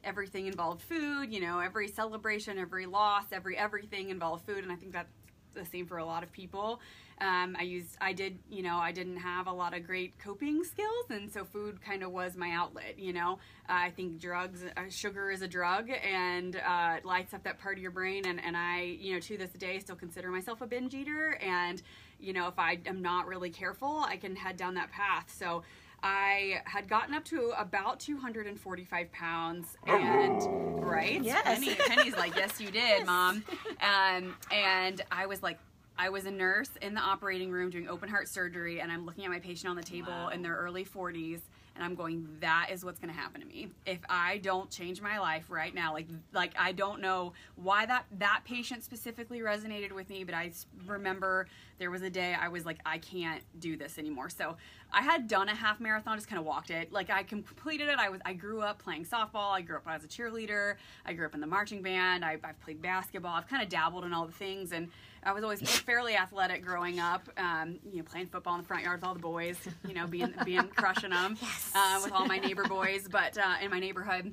everything 0.04 0.48
involved 0.48 0.82
food, 0.82 1.32
you 1.32 1.40
know, 1.42 1.60
every 1.60 1.88
celebration, 1.88 2.58
every 2.58 2.86
loss, 2.88 3.26
every 3.32 3.58
everything 3.58 4.10
involved 4.10 4.46
food 4.46 4.64
and 4.64 4.72
I 4.72 4.76
think 4.76 4.94
that's 4.94 5.12
the 5.54 5.66
same 5.66 5.86
for 5.86 5.98
a 5.98 6.06
lot 6.06 6.24
of 6.24 6.32
people. 6.32 6.80
Um, 7.22 7.56
I 7.58 7.62
used, 7.64 7.98
I 8.02 8.14
did, 8.14 8.40
you 8.50 8.64
know, 8.64 8.78
I 8.78 8.92
didn't 8.92 9.18
have 9.18 9.46
a 9.46 9.52
lot 9.52 9.76
of 9.76 9.86
great 9.86 10.18
coping 10.18 10.64
skills, 10.64 11.06
and 11.12 11.32
so 11.32 11.46
food 11.46 11.80
kind 11.80 12.02
of 12.02 12.12
was 12.12 12.36
my 12.36 12.50
outlet. 12.52 12.98
You 12.98 13.14
know, 13.14 13.34
uh, 13.70 13.74
I 13.74 13.92
think 13.92 14.20
drugs, 14.20 14.66
uh, 14.76 14.82
sugar 14.90 15.30
is 15.30 15.44
a 15.44 15.48
drug, 15.48 15.90
and 15.90 16.56
uh, 16.56 16.96
it 16.98 17.06
lights 17.06 17.34
up 17.36 17.44
that 17.44 17.60
part 17.60 17.78
of 17.78 17.82
your 17.84 17.92
brain. 17.92 18.26
And 18.26 18.44
and 18.44 18.58
I, 18.58 18.98
you 19.00 19.14
know, 19.14 19.20
to 19.20 19.38
this 19.38 19.52
day, 19.52 19.78
still 19.80 19.96
consider 19.96 20.30
myself 20.32 20.62
a 20.62 20.68
binge 20.68 20.96
eater. 20.96 21.38
And 21.42 21.82
you 22.20 22.34
know, 22.34 22.48
if 22.48 22.58
I 22.58 22.80
am 22.88 23.02
not 23.04 23.28
really 23.28 23.52
careful, 23.52 24.04
I 24.08 24.18
can 24.18 24.36
head 24.36 24.58
down 24.58 24.74
that 24.76 24.92
path. 24.92 25.32
So. 25.38 25.64
I 26.04 26.62
had 26.66 26.90
gotten 26.90 27.14
up 27.14 27.26
to 27.26 27.54
about 27.56 28.00
245 28.00 29.12
pounds, 29.12 29.78
and 29.86 30.42
right, 30.84 31.24
Yes. 31.24 31.44
Penny, 31.44 31.76
Penny's 31.76 32.16
like, 32.16 32.36
yes, 32.36 32.60
you 32.60 32.72
did, 32.72 33.06
mom. 33.06 33.44
Um, 33.80 34.36
and 34.52 35.00
I 35.12 35.28
was 35.28 35.44
like, 35.44 35.60
I 36.02 36.10
was 36.10 36.26
a 36.26 36.32
nurse 36.32 36.72
in 36.82 36.96
the 36.96 37.00
operating 37.00 37.52
room 37.52 37.70
doing 37.70 37.88
open 37.88 38.10
heart 38.10 38.28
surgery, 38.28 38.82
and 38.82 38.92
I'm 38.92 39.06
looking 39.06 39.24
at 39.24 39.30
my 39.30 39.38
patient 39.38 39.70
on 39.70 39.76
the 39.76 39.84
table 39.84 40.30
in 40.30 40.42
their 40.42 40.56
early 40.56 40.84
40s, 40.84 41.42
and 41.76 41.86
I'm 41.86 41.94
going, 41.94 42.28
that 42.40 42.70
is 42.72 42.84
what's 42.84 42.98
going 42.98 43.14
to 43.14 43.20
happen 43.20 43.40
to 43.40 43.46
me 43.46 43.70
if 43.86 44.00
I 44.10 44.40
don't 44.40 44.68
change 44.72 45.00
my 45.00 45.20
life 45.20 45.46
right 45.48 45.76
now. 45.76 45.94
Like, 45.94 46.08
like 46.34 46.54
I 46.58 46.72
don't 46.72 47.02
know 47.02 47.34
why 47.56 47.86
that 47.86 48.06
that 48.18 48.42
patient 48.46 48.84
specifically 48.84 49.42
resonated 49.42 49.92
with 49.92 50.10
me, 50.10 50.24
but 50.24 50.34
I 50.34 50.50
remember 50.88 51.46
there 51.82 51.90
was 51.90 52.04
a 52.04 52.12
day 52.12 52.36
I 52.40 52.48
was 52.48 52.64
like, 52.64 52.78
I 52.86 53.00
can't 53.00 53.42
do 53.60 53.76
this 53.76 53.98
anymore. 53.98 54.30
So 54.30 54.56
I 54.94 55.02
had 55.02 55.28
done 55.28 55.50
a 55.50 55.56
half 55.56 55.80
marathon, 55.80 56.16
just 56.16 56.28
kind 56.28 56.40
of 56.40 56.46
walked 56.46 56.70
it. 56.70 56.94
Like 56.94 57.10
I 57.10 57.24
completed 57.24 57.90
it. 57.90 57.98
I 57.98 58.10
was 58.10 58.22
I 58.24 58.34
grew 58.34 58.62
up 58.62 58.78
playing 58.78 59.06
softball. 59.06 59.52
I 59.52 59.62
grew 59.62 59.78
up 59.78 59.88
as 59.88 60.04
a 60.04 60.08
cheerleader. 60.08 60.76
I 61.08 61.14
grew 61.14 61.26
up 61.26 61.34
in 61.34 61.42
the 61.42 61.48
marching 61.48 61.82
band. 61.82 62.24
I, 62.24 62.38
I've 62.44 62.60
played 62.62 62.84
basketball. 62.84 63.34
I've 63.34 63.48
kind 63.48 63.64
of 63.64 63.70
dabbled 63.70 64.06
in 64.06 64.14
all 64.14 64.28
the 64.28 64.32
things, 64.32 64.74
and 64.74 64.90
I 65.24 65.34
was 65.34 65.44
always 65.44 65.62
fairly 65.80 66.16
athletic 66.16 66.64
growing 66.64 67.00
up. 67.00 67.28
Um, 67.36 67.80
you 67.92 67.98
know, 67.98 68.04
playing 68.04 68.28
football 68.28 68.54
in 68.54 68.62
the 68.62 68.68
front 68.68 68.84
yard 68.84 69.00
with 69.00 69.08
all 69.08 69.16
the 69.16 69.20
boys. 69.20 69.58
You 69.88 69.96
know, 69.96 70.06
being 70.06 70.36
being 70.46 70.68
crushing 70.68 71.10
them 71.10 71.36
uh, 71.76 72.00
with 72.04 72.14
all 72.14 72.28
my 72.28 72.38
neighbor 72.38 72.66
boys, 72.66 73.08
but 73.12 73.40
uh, 73.40 73.56
in 73.60 73.72
my 73.72 73.80
neighborhood 73.80 74.32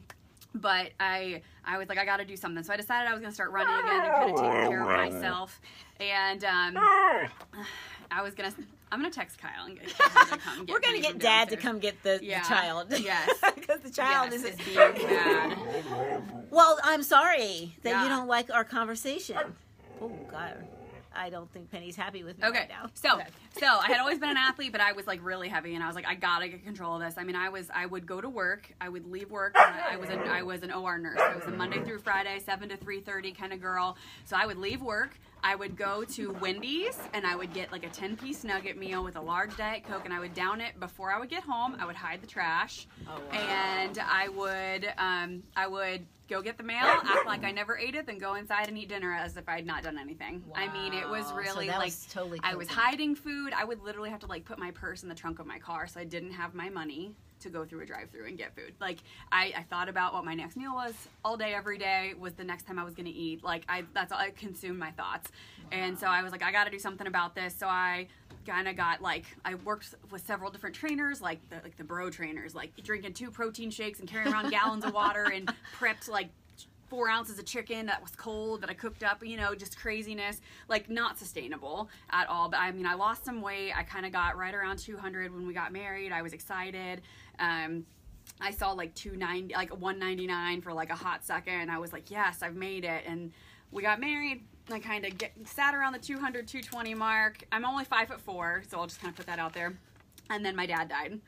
but 0.60 0.90
I 1.00 1.42
I 1.64 1.78
was 1.78 1.88
like 1.88 1.98
I 1.98 2.04
got 2.04 2.18
to 2.18 2.24
do 2.24 2.36
something. 2.36 2.62
So 2.64 2.72
I 2.72 2.76
decided 2.76 3.08
I 3.08 3.12
was 3.14 3.22
to 3.22 3.34
start 3.34 3.50
running 3.50 3.74
again 3.74 4.04
and 4.04 4.12
kind 4.14 4.30
of 4.30 4.36
take 4.40 4.68
care 4.70 4.80
of 4.82 5.12
myself. 5.12 5.60
And 6.00 6.44
um, 6.44 6.76
I 8.10 8.22
was 8.22 8.34
gonna 8.34 8.52
I'm 8.90 9.00
gonna 9.00 9.10
text 9.10 9.38
Kyle 9.38 9.66
and 9.66 9.78
get, 9.78 9.88
to 9.88 9.94
come 10.38 10.64
get 10.64 10.72
We're 10.72 10.80
gonna 10.80 11.00
get 11.00 11.18
dad 11.18 11.50
to 11.50 11.56
come 11.56 11.78
get 11.78 12.02
the, 12.02 12.18
Yeah. 12.22 12.42
the 12.42 12.48
child. 12.48 12.86
Yes. 12.98 13.30
because 13.54 13.80
the 13.80 13.90
child 13.90 14.32
yes, 14.32 14.44
is. 14.44 14.56
being 14.56 14.76
bad. 14.76 15.58
Well, 16.50 16.78
I'm 16.82 17.02
sorry 17.02 17.74
that 17.82 18.02
you 18.02 18.08
don't 18.08 18.26
like 18.26 18.50
our 18.50 18.64
conversation. 18.64 19.36
Oh 20.00 20.08
God, 20.30 20.56
I 21.18 21.30
don't 21.30 21.50
think 21.52 21.70
Penny's 21.70 21.96
happy 21.96 22.22
with 22.24 22.38
me 22.38 22.46
Okay, 22.48 22.60
right 22.60 22.68
now. 22.68 22.88
so 22.94 23.20
so 23.58 23.66
I 23.66 23.86
had 23.88 23.98
always 23.98 24.18
been 24.18 24.30
an 24.30 24.36
athlete, 24.36 24.72
but 24.72 24.80
I 24.80 24.92
was 24.92 25.06
like 25.06 25.20
really 25.22 25.48
heavy, 25.48 25.74
and 25.74 25.82
I 25.82 25.86
was 25.86 25.96
like, 25.96 26.06
I 26.06 26.14
gotta 26.14 26.48
get 26.48 26.64
control 26.64 26.94
of 26.96 27.02
this. 27.02 27.14
I 27.18 27.24
mean, 27.24 27.36
I 27.36 27.48
was 27.48 27.68
I 27.74 27.86
would 27.86 28.06
go 28.06 28.20
to 28.20 28.28
work, 28.28 28.72
I 28.80 28.88
would 28.88 29.06
leave 29.10 29.30
work. 29.30 29.52
I, 29.56 29.94
I 29.94 29.96
was 29.96 30.08
an 30.10 30.20
I 30.20 30.42
was 30.42 30.62
an 30.62 30.72
OR 30.72 30.98
nurse. 30.98 31.18
I 31.20 31.34
was 31.34 31.44
a 31.44 31.50
Monday 31.50 31.82
through 31.82 31.98
Friday, 31.98 32.38
seven 32.38 32.68
to 32.70 32.76
three 32.76 33.00
thirty 33.00 33.32
kind 33.32 33.52
of 33.52 33.60
girl. 33.60 33.96
So 34.24 34.36
I 34.36 34.46
would 34.46 34.58
leave 34.58 34.80
work. 34.80 35.18
I 35.42 35.54
would 35.54 35.76
go 35.76 36.02
to 36.04 36.32
Wendy's 36.40 36.98
and 37.14 37.24
I 37.24 37.36
would 37.36 37.52
get 37.54 37.70
like 37.70 37.84
a 37.86 37.88
10 37.88 38.16
piece 38.16 38.42
nugget 38.42 38.76
meal 38.76 39.04
with 39.04 39.14
a 39.14 39.20
large 39.20 39.56
Diet 39.56 39.84
Coke 39.84 40.02
and 40.04 40.12
I 40.12 40.18
would 40.18 40.34
down 40.34 40.60
it 40.60 40.80
before 40.80 41.12
I 41.12 41.18
would 41.20 41.28
get 41.30 41.44
home. 41.44 41.76
I 41.78 41.86
would 41.86 41.94
hide 41.94 42.20
the 42.20 42.26
trash 42.26 42.88
Oh, 43.08 43.20
wow. 43.32 43.38
and 43.38 43.98
I 44.00 44.28
would 44.30 44.92
um, 44.98 45.44
I 45.56 45.68
would 45.68 46.06
go 46.28 46.42
get 46.42 46.56
the 46.56 46.62
mail, 46.62 46.84
act 46.84 47.26
like 47.26 47.44
I 47.44 47.50
never 47.50 47.76
ate 47.78 47.94
it, 47.94 48.06
then 48.06 48.18
go 48.18 48.34
inside 48.34 48.68
and 48.68 48.76
eat 48.78 48.88
dinner 48.88 49.14
as 49.14 49.36
if 49.36 49.48
I 49.48 49.56
had 49.56 49.66
not 49.66 49.82
done 49.82 49.98
anything. 49.98 50.44
I 50.54 50.72
mean, 50.72 50.92
it 50.92 51.08
was 51.08 51.24
Wow. 51.24 51.30
So 51.30 51.36
really 51.36 51.66
that 51.68 51.78
like 51.78 51.86
was 51.86 52.06
totally 52.06 52.40
I 52.42 52.54
was 52.54 52.68
hiding 52.68 53.14
food. 53.14 53.52
I 53.52 53.64
would 53.64 53.80
literally 53.80 54.10
have 54.10 54.20
to 54.20 54.26
like 54.26 54.44
put 54.44 54.58
my 54.58 54.70
purse 54.70 55.02
in 55.02 55.08
the 55.08 55.14
trunk 55.14 55.38
of 55.38 55.46
my 55.46 55.58
car 55.58 55.86
so 55.86 56.00
I 56.00 56.04
didn't 56.04 56.32
have 56.32 56.54
my 56.54 56.68
money 56.68 57.14
to 57.40 57.48
go 57.48 57.64
through 57.64 57.80
a 57.82 57.86
drive-through 57.86 58.26
and 58.26 58.38
get 58.38 58.54
food. 58.54 58.74
Like 58.80 58.98
I, 59.32 59.52
I 59.56 59.62
thought 59.70 59.88
about 59.88 60.14
what 60.14 60.24
my 60.24 60.34
next 60.34 60.56
meal 60.56 60.74
was 60.74 60.94
all 61.24 61.36
day, 61.36 61.54
every 61.54 61.78
day. 61.78 62.14
Was 62.18 62.34
the 62.34 62.44
next 62.44 62.66
time 62.66 62.78
I 62.78 62.84
was 62.84 62.94
going 62.94 63.06
to 63.06 63.12
eat? 63.12 63.42
Like 63.44 63.64
I, 63.68 63.84
that's 63.94 64.12
all 64.12 64.18
I 64.18 64.30
consumed 64.30 64.78
my 64.78 64.90
thoughts. 64.92 65.30
And 65.72 65.98
so 65.98 66.06
I 66.06 66.22
was 66.22 66.32
like, 66.32 66.42
I 66.42 66.52
got 66.52 66.64
to 66.64 66.70
do 66.70 66.78
something 66.78 67.06
about 67.06 67.34
this. 67.34 67.54
So 67.54 67.66
I 67.66 68.08
kind 68.46 68.68
of 68.68 68.76
got 68.76 69.02
like 69.02 69.24
I 69.44 69.54
worked 69.56 69.94
with 70.10 70.26
several 70.26 70.50
different 70.50 70.74
trainers, 70.74 71.20
like 71.20 71.38
the 71.50 71.56
like 71.62 71.76
the 71.76 71.84
bro 71.84 72.10
trainers, 72.10 72.54
like 72.54 72.72
drinking 72.82 73.12
two 73.12 73.30
protein 73.30 73.70
shakes 73.70 74.00
and 74.00 74.08
carrying 74.08 74.32
around 74.32 74.50
gallons 74.50 74.84
of 74.84 74.94
water 74.94 75.24
and 75.24 75.52
prepped 75.78 76.08
like 76.08 76.28
four 76.88 77.08
ounces 77.08 77.38
of 77.38 77.44
chicken 77.44 77.86
that 77.86 78.00
was 78.02 78.12
cold 78.12 78.62
that 78.62 78.70
I 78.70 78.74
cooked 78.74 79.02
up, 79.02 79.24
you 79.24 79.36
know, 79.36 79.54
just 79.54 79.78
craziness, 79.78 80.40
like 80.68 80.88
not 80.88 81.18
sustainable 81.18 81.88
at 82.10 82.28
all. 82.28 82.48
But 82.48 82.60
I 82.60 82.72
mean, 82.72 82.86
I 82.86 82.94
lost 82.94 83.24
some 83.24 83.40
weight. 83.40 83.72
I 83.76 83.82
kind 83.82 84.06
of 84.06 84.12
got 84.12 84.36
right 84.36 84.54
around 84.54 84.78
200 84.78 85.34
when 85.34 85.46
we 85.46 85.52
got 85.52 85.72
married. 85.72 86.12
I 86.12 86.22
was 86.22 86.32
excited. 86.32 87.02
Um, 87.38 87.84
I 88.40 88.50
saw 88.50 88.72
like 88.72 88.94
290, 88.94 89.54
like 89.54 89.70
199 89.70 90.60
for 90.60 90.72
like 90.72 90.90
a 90.90 90.94
hot 90.94 91.24
second. 91.24 91.70
I 91.70 91.78
was 91.78 91.92
like, 91.92 92.10
yes, 92.10 92.42
I've 92.42 92.56
made 92.56 92.84
it. 92.84 93.04
And 93.06 93.32
we 93.70 93.82
got 93.82 94.00
married. 94.00 94.44
I 94.70 94.78
kind 94.80 95.04
of 95.04 95.16
get 95.16 95.32
sat 95.44 95.74
around 95.74 95.92
the 95.92 95.98
200, 95.98 96.46
220 96.46 96.94
mark. 96.94 97.42
I'm 97.50 97.64
only 97.64 97.84
five 97.84 98.08
foot 98.08 98.20
four, 98.20 98.62
so 98.68 98.78
I'll 98.78 98.86
just 98.86 99.00
kind 99.00 99.10
of 99.10 99.16
put 99.16 99.26
that 99.26 99.38
out 99.38 99.54
there. 99.54 99.74
And 100.30 100.44
then 100.44 100.54
my 100.54 100.66
dad 100.66 100.88
died. 100.88 101.20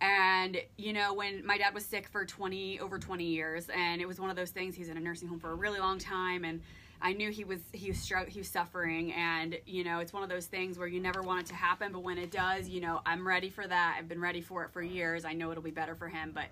And 0.00 0.56
you 0.76 0.92
know, 0.92 1.12
when 1.12 1.44
my 1.44 1.58
dad 1.58 1.74
was 1.74 1.84
sick 1.84 2.08
for 2.08 2.24
20 2.24 2.80
over 2.80 2.98
20 2.98 3.24
years, 3.24 3.68
and 3.68 4.00
it 4.00 4.08
was 4.08 4.18
one 4.18 4.30
of 4.30 4.36
those 4.36 4.50
things. 4.50 4.74
He's 4.74 4.88
in 4.88 4.96
a 4.96 5.00
nursing 5.00 5.28
home 5.28 5.38
for 5.38 5.50
a 5.50 5.54
really 5.54 5.78
long 5.78 5.98
time, 5.98 6.44
and 6.44 6.62
I 7.02 7.12
knew 7.12 7.30
he 7.30 7.44
was 7.44 7.60
he 7.72 7.88
was 7.88 8.12
he 8.28 8.40
was 8.40 8.48
suffering. 8.48 9.12
And 9.12 9.58
you 9.66 9.84
know, 9.84 10.00
it's 10.00 10.12
one 10.12 10.22
of 10.22 10.28
those 10.28 10.46
things 10.46 10.78
where 10.78 10.88
you 10.88 11.00
never 11.00 11.22
want 11.22 11.42
it 11.42 11.46
to 11.46 11.54
happen, 11.54 11.92
but 11.92 12.02
when 12.02 12.18
it 12.18 12.30
does, 12.30 12.68
you 12.68 12.80
know, 12.80 13.00
I'm 13.04 13.26
ready 13.26 13.50
for 13.50 13.66
that. 13.66 13.96
I've 13.98 14.08
been 14.08 14.20
ready 14.20 14.40
for 14.40 14.64
it 14.64 14.70
for 14.72 14.82
years. 14.82 15.24
I 15.24 15.34
know 15.34 15.50
it'll 15.50 15.62
be 15.62 15.70
better 15.70 15.94
for 15.94 16.08
him, 16.08 16.32
but 16.34 16.46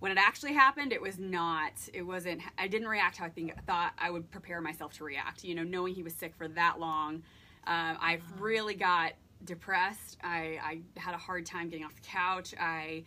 when 0.00 0.10
it 0.10 0.18
actually 0.18 0.52
happened, 0.52 0.92
it 0.92 1.00
was 1.00 1.18
not. 1.18 1.72
It 1.94 2.02
wasn't. 2.02 2.42
I 2.58 2.66
didn't 2.66 2.88
react 2.88 3.18
how 3.18 3.26
I 3.26 3.28
think 3.30 3.54
thought 3.66 3.92
I 3.98 4.10
would 4.10 4.30
prepare 4.30 4.60
myself 4.60 4.92
to 4.94 5.04
react. 5.04 5.44
You 5.44 5.54
know, 5.54 5.62
knowing 5.62 5.94
he 5.94 6.02
was 6.02 6.12
sick 6.12 6.34
for 6.34 6.48
that 6.48 6.80
long, 6.80 7.22
um, 7.66 7.96
I 8.00 8.18
really 8.38 8.74
got 8.74 9.12
depressed. 9.44 10.18
I, 10.22 10.58
I 10.62 11.00
had 11.00 11.14
a 11.14 11.18
hard 11.18 11.46
time 11.46 11.68
getting 11.68 11.84
off 11.84 11.94
the 11.94 12.06
couch. 12.06 12.54
I 12.58 13.04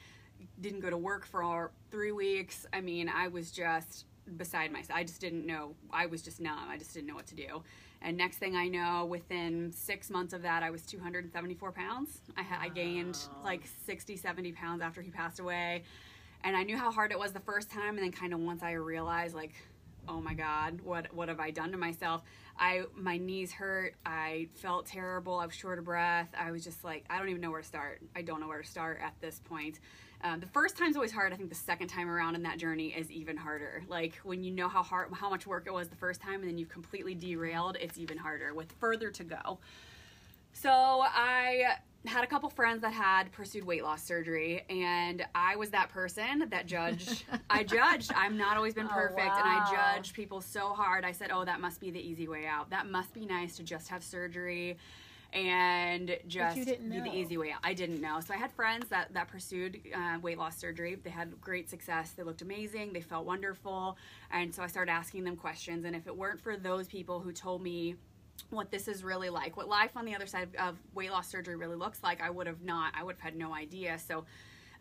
didn't 0.62 0.82
go 0.82 0.90
to 0.90 0.98
work 0.98 1.26
for 1.26 1.72
three 1.92 2.12
weeks. 2.12 2.66
I 2.74 2.82
mean, 2.82 3.10
I 3.10 3.28
was 3.28 3.52
just 3.52 4.06
beside 4.38 4.72
myself. 4.72 4.98
I 4.98 5.04
just 5.04 5.22
didn't 5.22 5.46
know. 5.46 5.76
I 5.92 6.06
was 6.08 6.22
just 6.22 6.40
numb. 6.40 6.68
I 6.70 6.78
just 6.78 6.94
didn't 6.94 7.08
know 7.08 7.16
what 7.16 7.28
to 7.28 7.36
do. 7.36 7.64
And 8.02 8.18
next 8.18 8.38
thing 8.38 8.56
I 8.56 8.68
know, 8.68 9.06
within 9.06 9.72
six 9.72 10.10
months 10.10 10.34
of 10.34 10.42
that, 10.44 10.62
I 10.64 10.70
was 10.70 10.86
274 10.86 11.72
pounds. 11.72 12.22
I, 12.38 12.44
ha- 12.44 12.60
I 12.62 12.70
gained 12.70 13.18
like 13.44 13.64
60, 13.86 14.16
70 14.18 14.52
pounds 14.52 14.82
after 14.82 15.02
he 15.02 15.10
passed 15.10 15.40
away. 15.40 15.84
And 16.44 16.56
I 16.56 16.64
knew 16.64 16.78
how 16.78 16.92
hard 16.92 17.12
it 17.12 17.18
was 17.18 17.32
the 17.32 17.40
first 17.40 17.72
time. 17.72 17.98
And 17.98 18.00
then 18.00 18.12
kind 18.12 18.34
of 18.34 18.40
once 18.40 18.62
I 18.62 18.74
realized, 18.74 19.34
like, 19.34 19.54
oh 20.08 20.22
my 20.22 20.34
God, 20.34 20.82
what, 20.82 21.14
what 21.14 21.30
have 21.30 21.40
I 21.40 21.52
done 21.52 21.72
to 21.72 21.78
myself? 21.78 22.24
I, 22.58 22.84
my 22.96 23.18
knees 23.18 23.52
hurt. 23.52 23.96
I 24.06 24.48
felt 24.56 24.86
terrible. 24.86 25.38
I 25.40 25.46
was 25.46 25.56
short 25.56 25.80
of 25.80 25.86
breath. 25.86 26.30
I 26.38 26.52
was 26.52 26.64
just 26.64 26.84
like, 26.84 27.06
I 27.10 27.18
don't 27.18 27.30
even 27.30 27.42
know 27.42 27.52
where 27.52 27.62
to 27.62 27.68
start. 27.68 28.02
I 28.16 28.22
don't 28.22 28.40
know 28.40 28.48
where 28.48 28.62
to 28.62 28.68
start 28.68 29.00
at 29.02 29.14
this 29.22 29.40
point. 29.44 29.80
Um, 30.24 30.40
the 30.40 30.48
first 30.48 30.78
time's 30.78 30.96
always 30.96 31.12
hard. 31.12 31.34
I 31.34 31.36
think 31.36 31.50
the 31.50 31.56
second 31.56 31.88
time 31.90 32.10
around 32.10 32.36
in 32.36 32.44
that 32.44 32.58
journey 32.58 32.88
is 32.88 33.12
even 33.12 33.38
harder. 33.38 33.84
Like 33.88 34.16
when 34.24 34.44
you 34.44 34.52
know 34.52 34.70
how 34.70 34.82
hard, 34.82 35.10
how 35.14 35.30
much 35.30 35.46
work 35.46 35.68
it 35.68 35.74
was 35.74 35.90
the 35.90 35.96
first 35.96 36.22
time, 36.22 36.42
and 36.42 36.50
then 36.50 36.58
you've 36.58 36.70
completely 36.70 37.14
derailed, 37.14 37.78
it's 37.80 37.98
even 37.98 38.18
harder 38.18 38.54
with 38.54 38.72
further 38.80 39.12
to 39.12 39.24
go. 39.24 39.60
So 40.54 40.72
I 40.72 41.78
had 42.08 42.24
a 42.24 42.28
couple 42.28 42.50
friends 42.50 42.82
that 42.82 42.94
had 42.94 43.32
pursued 43.32 43.64
weight 43.64 43.84
loss 43.84 44.04
surgery, 44.04 44.64
and 44.70 45.26
I 45.34 45.56
was 45.56 45.70
that 45.72 45.90
person 45.90 46.48
that 46.50 46.66
judged. 46.66 47.24
I 47.50 47.64
judged. 47.64 48.12
I'm 48.16 48.38
not 48.38 48.58
always 48.58 48.74
been 48.74 48.88
Oh, 48.88 48.94
perfect, 48.94 49.20
and 49.20 49.44
I 49.44 49.94
judged 49.96 50.14
people 50.16 50.42
so 50.42 50.70
hard. 50.70 51.04
I 51.06 51.12
said, 51.12 51.32
"Oh, 51.32 51.46
that 51.46 51.60
must 51.62 51.80
be 51.80 51.92
the 51.92 52.00
easy 52.00 52.28
way 52.28 52.46
out. 52.46 52.70
That 52.70 52.88
must 52.88 53.14
be 53.14 53.26
nice 53.26 53.58
to 53.58 53.64
just 53.64 53.90
have 53.90 54.04
surgery." 54.04 54.78
And 55.34 56.18
just 56.28 56.56
be 56.56 57.02
the 57.02 57.14
easy 57.14 57.36
way 57.36 57.52
out. 57.52 57.60
I 57.62 57.74
didn't 57.74 58.00
know. 58.00 58.22
So 58.22 58.34
I 58.34 58.38
had 58.38 58.54
friends 58.54 58.88
that 58.88 59.14
that 59.14 59.28
pursued 59.28 59.82
uh, 59.94 60.18
weight 60.22 60.38
loss 60.38 60.58
surgery. 60.58 60.96
They 60.96 61.10
had 61.10 61.42
great 61.42 61.70
success. 61.70 62.12
They 62.12 62.24
looked 62.24 62.42
amazing. 62.42 62.94
They 62.94 63.02
felt 63.02 63.26
wonderful. 63.26 63.98
And 64.32 64.56
so 64.56 64.64
I 64.64 64.68
started 64.68 64.92
asking 64.94 65.26
them 65.26 65.36
questions. 65.36 65.84
And 65.84 65.94
if 65.94 66.08
it 66.08 66.16
weren't 66.16 66.40
for 66.40 66.56
those 66.56 66.88
people 66.88 67.20
who 67.20 67.34
told 67.34 67.62
me 67.62 67.96
what 68.50 68.72
this 68.72 68.88
is 68.88 69.04
really 69.04 69.30
like, 69.30 69.58
what 69.58 69.68
life 69.68 69.92
on 69.96 70.06
the 70.06 70.14
other 70.16 70.28
side 70.28 70.50
of 70.60 70.78
weight 70.94 71.12
loss 71.12 71.28
surgery 71.28 71.56
really 71.56 71.76
looks 71.76 72.04
like, 72.04 72.22
I 72.22 72.30
would 72.30 72.48
have 72.48 72.62
not, 72.62 72.94
I 72.98 73.04
would 73.04 73.16
have 73.16 73.22
had 73.22 73.36
no 73.36 73.54
idea. 73.54 73.98
So, 74.00 74.26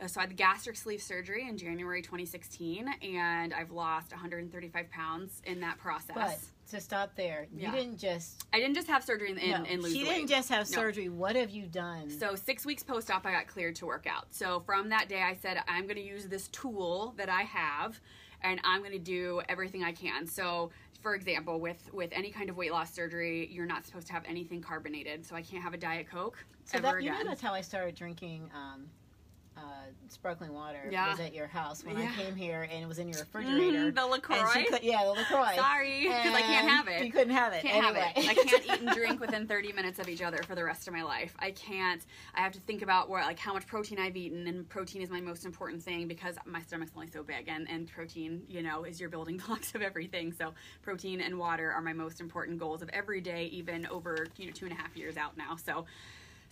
uh, 0.01 0.07
so 0.09 0.21
I 0.21 0.25
had 0.25 0.31
the 0.31 0.35
gastric 0.35 0.77
sleeve 0.77 1.01
surgery 1.01 1.49
in 1.49 1.57
January 1.57 2.03
2016, 2.03 2.87
and 3.03 3.55
I've 3.55 3.71
lost 3.71 4.11
135 4.11 4.91
pounds 4.91 5.41
in 5.45 5.61
that 5.61 5.79
process. 5.79 6.15
But 6.15 6.39
to 6.73 6.81
stop 6.81 7.15
there, 7.17 7.47
you 7.53 7.61
Yeah. 7.63 7.71
didn't 7.73 7.99
just. 7.99 8.45
I 8.53 8.59
didn't 8.59 8.75
just 8.75 8.89
have 8.89 9.05
surgery 9.05 9.31
and, 9.31 9.39
and, 9.41 9.65
no, 9.65 9.71
and 9.71 9.83
lose 9.83 9.93
she 9.93 10.03
weight. 10.03 10.11
didn't 10.15 10.29
just 10.29 10.49
have 10.49 10.69
No. 10.71 10.77
surgery. 10.79 11.09
What 11.09 11.37
have 11.37 11.51
you 11.51 11.67
done? 11.67 12.11
So 12.11 12.35
six 12.35 12.67
weeks 12.67 12.83
post 12.83 13.11
op, 13.11 13.25
I 13.25 13.33
got 13.33 13.47
cleared 13.47 13.77
to 13.77 13.87
work 13.87 14.07
out. 14.07 14.27
So 14.35 14.61
from 14.61 14.89
that 14.91 15.09
day, 15.09 15.23
I 15.23 15.37
said 15.37 15.63
I'm 15.69 15.85
going 15.85 15.97
to 15.97 16.03
use 16.03 16.27
this 16.27 16.49
tool 16.49 17.15
that 17.17 17.29
I 17.29 17.43
have, 17.43 18.01
and 18.43 18.61
I'm 18.65 18.81
going 18.81 18.93
to 18.93 18.99
do 18.99 19.41
everything 19.49 19.85
I 19.85 19.93
can. 19.93 20.27
So, 20.27 20.71
for 21.05 21.15
example, 21.15 21.61
with 21.61 21.93
with 21.93 22.09
any 22.13 22.31
kind 22.31 22.49
of 22.49 22.57
weight 22.57 22.73
loss 22.73 22.91
surgery, 22.91 23.47
you're 23.53 23.67
not 23.67 23.85
supposed 23.85 24.07
to 24.07 24.15
have 24.15 24.25
anything 24.27 24.63
carbonated. 24.63 25.25
So 25.25 25.37
I 25.37 25.43
can't 25.43 25.63
have 25.63 25.75
a 25.75 25.77
diet 25.77 26.09
coke 26.11 26.43
so 26.65 26.79
ever 26.79 26.93
that, 26.93 27.03
you 27.03 27.11
know 27.11 27.17
again. 27.17 27.27
that's 27.27 27.43
how 27.43 27.53
I 27.53 27.61
started 27.61 27.95
drinking 27.95 28.51
um, 28.55 28.87
uh, 29.57 29.61
sparkling 30.09 30.53
water 30.53 30.89
Yeah. 30.91 31.11
was 31.11 31.21
at 31.21 31.33
your 31.35 31.47
house 31.47 31.85
when 31.85 31.97
Yeah. 31.99 32.11
I 32.13 32.21
came 32.23 32.35
here, 32.37 32.63
and 32.71 32.83
it 32.83 32.87
was 32.87 32.99
in 32.99 33.09
your 33.09 33.21
refrigerator. 33.21 33.93
Mm, 33.93 33.95
the 33.95 34.07
LaCroix? 34.07 34.37
And 34.57 34.67
could, 34.67 34.83
yeah, 34.83 35.05
the 35.05 35.13
LaCroix. 35.13 35.55
Sorry, 35.55 36.03
because 36.03 36.35
I 36.35 36.41
can't 36.41 36.69
have 36.69 36.89
it. 36.89 37.05
You 37.05 37.13
couldn't 37.13 37.35
have 37.35 37.53
it. 37.53 37.63
can't 37.63 37.85
anyway. 37.85 38.13
have 38.15 38.25
it. 38.25 38.29
I 38.31 38.35
can't 38.35 38.65
eat 38.65 38.81
and 38.81 38.89
drink 38.97 39.21
within 39.21 39.47
30 39.47 39.73
minutes 39.73 39.99
of 39.99 40.09
each 40.09 40.23
other 40.23 40.43
for 40.43 40.55
the 40.55 40.65
rest 40.65 40.89
of 40.89 40.95
my 40.95 41.03
life. 41.03 41.35
I 41.39 41.53
can't. 41.53 42.05
I 42.35 42.41
have 42.41 42.53
to 42.53 42.61
think 42.61 42.83
about 42.83 43.09
where, 43.09 43.23
like, 43.23 43.39
how 43.39 43.53
much 43.55 43.67
protein 43.67 43.99
I've 43.99 44.17
eaten, 44.17 44.47
and 44.47 44.69
protein 44.69 45.03
is 45.03 45.11
my 45.11 45.21
most 45.21 45.45
important 45.45 45.83
thing 45.83 46.09
because 46.09 46.37
my 46.45 46.61
stomach's 46.63 46.93
only 46.97 47.09
so 47.09 47.23
big, 47.23 47.49
and 47.49 47.69
and 47.71 47.89
protein, 47.89 48.43
you 48.49 48.63
know, 48.63 48.85
is 48.85 49.01
your 49.01 49.09
building 49.09 49.37
blocks 49.47 49.75
of 49.75 49.83
everything. 49.83 50.33
So 50.33 50.55
protein 50.83 51.21
and 51.21 51.39
water 51.39 51.71
are 51.73 51.81
my 51.83 51.93
most 51.93 52.21
important 52.21 52.59
goals 52.59 52.83
of 52.83 52.89
every 52.93 53.21
day, 53.21 53.47
even 53.47 53.87
over 53.87 54.27
you 54.37 54.47
know 54.47 54.53
two 54.53 54.67
and 54.67 54.73
a 54.75 54.77
half 54.77 54.97
years 54.97 55.17
out 55.17 55.37
now. 55.37 55.57
So. 55.57 55.87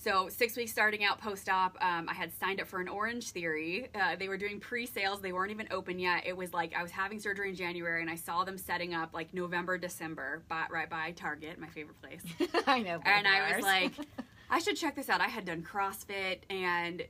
So 0.02 0.28
six 0.28 0.56
weeks 0.56 0.72
starting 0.72 1.04
out 1.04 1.20
post-op, 1.20 1.78
um, 1.80 2.08
I 2.08 2.14
had 2.14 2.32
signed 2.32 2.60
up 2.60 2.66
for 2.66 2.80
an 2.80 2.88
Orange 2.88 3.30
Theory. 3.30 3.88
Uh, 3.94 4.16
they 4.16 4.28
were 4.28 4.36
doing 4.36 4.58
pre-sales; 4.58 5.20
they 5.20 5.32
weren't 5.32 5.52
even 5.52 5.68
open 5.70 6.00
yet. 6.00 6.26
It 6.26 6.36
was 6.36 6.52
like 6.52 6.74
I 6.74 6.82
was 6.82 6.90
having 6.90 7.20
surgery 7.20 7.50
in 7.50 7.54
January, 7.54 8.00
and 8.00 8.10
I 8.10 8.16
saw 8.16 8.42
them 8.42 8.58
setting 8.58 8.94
up 8.94 9.14
like 9.14 9.32
November, 9.32 9.78
December, 9.78 10.42
by, 10.48 10.64
right 10.72 10.90
by 10.90 11.12
Target, 11.12 11.60
my 11.60 11.68
favorite 11.68 12.00
place. 12.02 12.22
I 12.66 12.80
know. 12.80 13.00
and 13.04 13.28
I 13.28 13.54
was 13.54 13.64
like, 13.64 13.92
I 14.50 14.58
should 14.58 14.76
check 14.76 14.96
this 14.96 15.08
out. 15.08 15.20
I 15.20 15.28
had 15.28 15.44
done 15.44 15.62
CrossFit, 15.62 16.38
and 16.50 17.04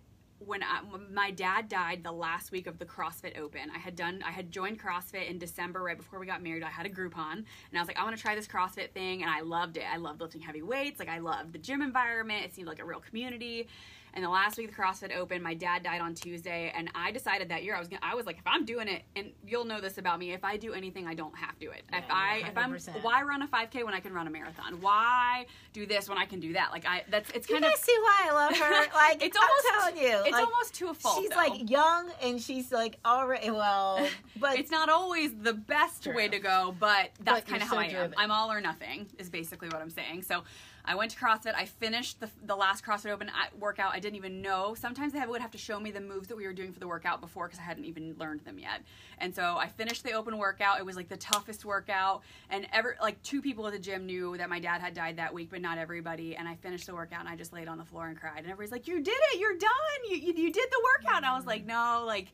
when, 0.46 0.62
I, 0.62 0.80
my 1.12 1.30
dad 1.30 1.68
died 1.68 2.02
the 2.02 2.12
last 2.12 2.52
week 2.52 2.66
of 2.66 2.78
the 2.78 2.84
CrossFit 2.84 3.38
Open, 3.38 3.70
I 3.74 3.78
had 3.78 3.96
done, 3.96 4.22
I 4.26 4.30
had 4.30 4.50
joined 4.50 4.80
CrossFit 4.80 5.28
in 5.28 5.38
December 5.38 5.82
right 5.82 5.96
before 5.96 6.18
we 6.18 6.26
got 6.26 6.42
married. 6.42 6.62
I 6.62 6.68
had 6.68 6.86
a 6.86 6.90
Groupon, 6.90 7.32
and 7.32 7.46
I 7.74 7.78
was 7.78 7.88
like, 7.88 7.98
I 7.98 8.04
want 8.04 8.16
to 8.16 8.22
try 8.22 8.34
this 8.34 8.46
CrossFit 8.46 8.90
thing, 8.90 9.22
and 9.22 9.30
I 9.30 9.40
loved 9.40 9.76
it. 9.76 9.84
I 9.90 9.96
loved 9.96 10.20
lifting 10.20 10.40
heavy 10.40 10.62
weights. 10.62 10.98
Like 10.98 11.08
I 11.08 11.18
loved 11.18 11.52
the 11.52 11.58
gym 11.58 11.82
environment. 11.82 12.44
It 12.44 12.54
seemed 12.54 12.68
like 12.68 12.80
a 12.80 12.84
real 12.84 13.00
community. 13.00 13.68
And 14.14 14.24
the 14.24 14.28
last 14.28 14.58
week 14.58 14.74
the 14.74 14.82
CrossFit 14.82 15.16
Open, 15.16 15.42
my 15.42 15.54
dad 15.54 15.82
died 15.82 16.00
on 16.00 16.14
Tuesday, 16.14 16.72
and 16.76 16.90
I 16.94 17.12
decided 17.12 17.48
that 17.48 17.62
year 17.64 17.74
I 17.74 17.78
was 17.78 17.88
gonna, 17.88 18.00
I 18.02 18.14
was 18.14 18.26
like, 18.26 18.36
if 18.38 18.46
I'm 18.46 18.64
doing 18.64 18.88
it, 18.88 19.02
and 19.16 19.32
you'll 19.46 19.64
know 19.64 19.80
this 19.80 19.96
about 19.98 20.18
me, 20.18 20.32
if 20.32 20.44
I 20.44 20.56
do 20.56 20.74
anything, 20.74 21.06
I 21.06 21.14
don't 21.14 21.34
have 21.36 21.58
to 21.58 21.66
do 21.66 21.70
it. 21.70 21.82
if 21.92 22.04
I 22.10 22.42
if 22.46 22.56
I'm 22.58 22.76
why 23.02 23.22
run 23.22 23.42
a 23.42 23.46
5K 23.48 23.84
when 23.84 23.94
I 23.94 24.00
can 24.00 24.12
run 24.12 24.26
a 24.26 24.30
marathon? 24.30 24.80
Why 24.80 25.46
do 25.72 25.86
this 25.86 26.08
when 26.08 26.18
I 26.18 26.26
can 26.26 26.40
do 26.40 26.52
that? 26.52 26.70
Like 26.72 26.84
I 26.86 27.04
that's 27.10 27.30
it's 27.30 27.48
You 27.48 27.54
kind 27.56 27.64
guys 27.64 27.74
of 27.74 27.80
see 27.84 27.96
why 28.02 28.28
I 28.28 28.32
love 28.32 28.56
her? 28.56 28.86
Like 28.94 29.22
It's 29.22 29.36
I'm 29.36 29.48
almost- 29.48 29.94
telling 29.94 29.96
you, 29.96 30.18
it's 30.24 30.32
like, 30.32 30.44
almost 30.46 30.74
to 30.74 30.88
a 30.88 30.94
fault. 30.94 31.18
She's 31.18 31.30
though. 31.30 31.36
like 31.36 31.70
young 31.70 32.10
and 32.22 32.40
she's 32.40 32.70
like 32.72 32.98
already 33.04 33.50
well, 33.50 34.06
but 34.38 34.58
it's 34.58 34.70
not 34.70 34.88
always 34.88 35.32
the 35.40 35.54
best 35.54 36.02
True. 36.04 36.14
way 36.14 36.28
to 36.28 36.38
go, 36.38 36.74
but 36.78 37.10
that's 37.20 37.48
kind 37.48 37.62
of 37.62 37.68
you're 37.68 37.80
how 37.80 37.88
so 37.90 38.00
I 38.00 38.04
am. 38.04 38.14
I'm 38.18 38.30
all 38.30 38.52
or 38.52 38.60
nothing 38.60 39.06
is 39.18 39.30
basically 39.30 39.68
what 39.68 39.80
I'm 39.80 39.90
saying. 39.90 40.22
So 40.22 40.42
I 40.84 40.94
went 40.96 41.12
to 41.12 41.16
CrossFit. 41.16 41.54
I 41.54 41.66
finished 41.66 42.20
the, 42.20 42.28
the 42.44 42.56
last 42.56 42.84
CrossFit 42.84 43.10
Open 43.10 43.30
workout. 43.58 43.92
I 43.94 44.00
didn't 44.00 44.16
even 44.16 44.42
know. 44.42 44.74
Sometimes 44.74 45.12
they 45.12 45.20
would 45.20 45.40
have 45.40 45.52
to 45.52 45.58
show 45.58 45.78
me 45.78 45.90
the 45.90 46.00
moves 46.00 46.28
that 46.28 46.36
we 46.36 46.46
were 46.46 46.52
doing 46.52 46.72
for 46.72 46.80
the 46.80 46.88
workout 46.88 47.20
before 47.20 47.46
because 47.46 47.60
I 47.60 47.62
hadn't 47.62 47.84
even 47.84 48.16
learned 48.18 48.40
them 48.44 48.58
yet. 48.58 48.82
And 49.18 49.34
so 49.34 49.56
I 49.56 49.68
finished 49.68 50.02
the 50.02 50.12
open 50.12 50.38
workout. 50.38 50.78
It 50.78 50.86
was 50.86 50.96
like 50.96 51.08
the 51.08 51.16
toughest 51.16 51.64
workout. 51.64 52.22
And 52.50 52.66
ever 52.72 52.96
like 53.00 53.22
two 53.22 53.40
people 53.40 53.66
at 53.66 53.72
the 53.72 53.78
gym 53.78 54.06
knew 54.06 54.36
that 54.38 54.48
my 54.48 54.58
dad 54.58 54.80
had 54.80 54.94
died 54.94 55.16
that 55.18 55.32
week, 55.32 55.50
but 55.50 55.60
not 55.60 55.78
everybody. 55.78 56.34
And 56.34 56.48
I 56.48 56.56
finished 56.56 56.86
the 56.86 56.94
workout 56.94 57.20
and 57.20 57.28
I 57.28 57.36
just 57.36 57.52
laid 57.52 57.68
on 57.68 57.78
the 57.78 57.84
floor 57.84 58.08
and 58.08 58.18
cried. 58.18 58.38
And 58.38 58.50
everybody's 58.50 58.72
like, 58.72 58.88
"You 58.88 59.00
did 59.00 59.18
it! 59.32 59.38
You're 59.38 59.58
done! 59.58 59.70
You 60.10 60.16
you, 60.16 60.32
you 60.34 60.52
did 60.52 60.68
the 60.70 60.82
workout!" 60.84 61.18
And 61.18 61.26
I 61.26 61.36
was 61.36 61.46
like, 61.46 61.64
"No, 61.64 62.04
like." 62.06 62.32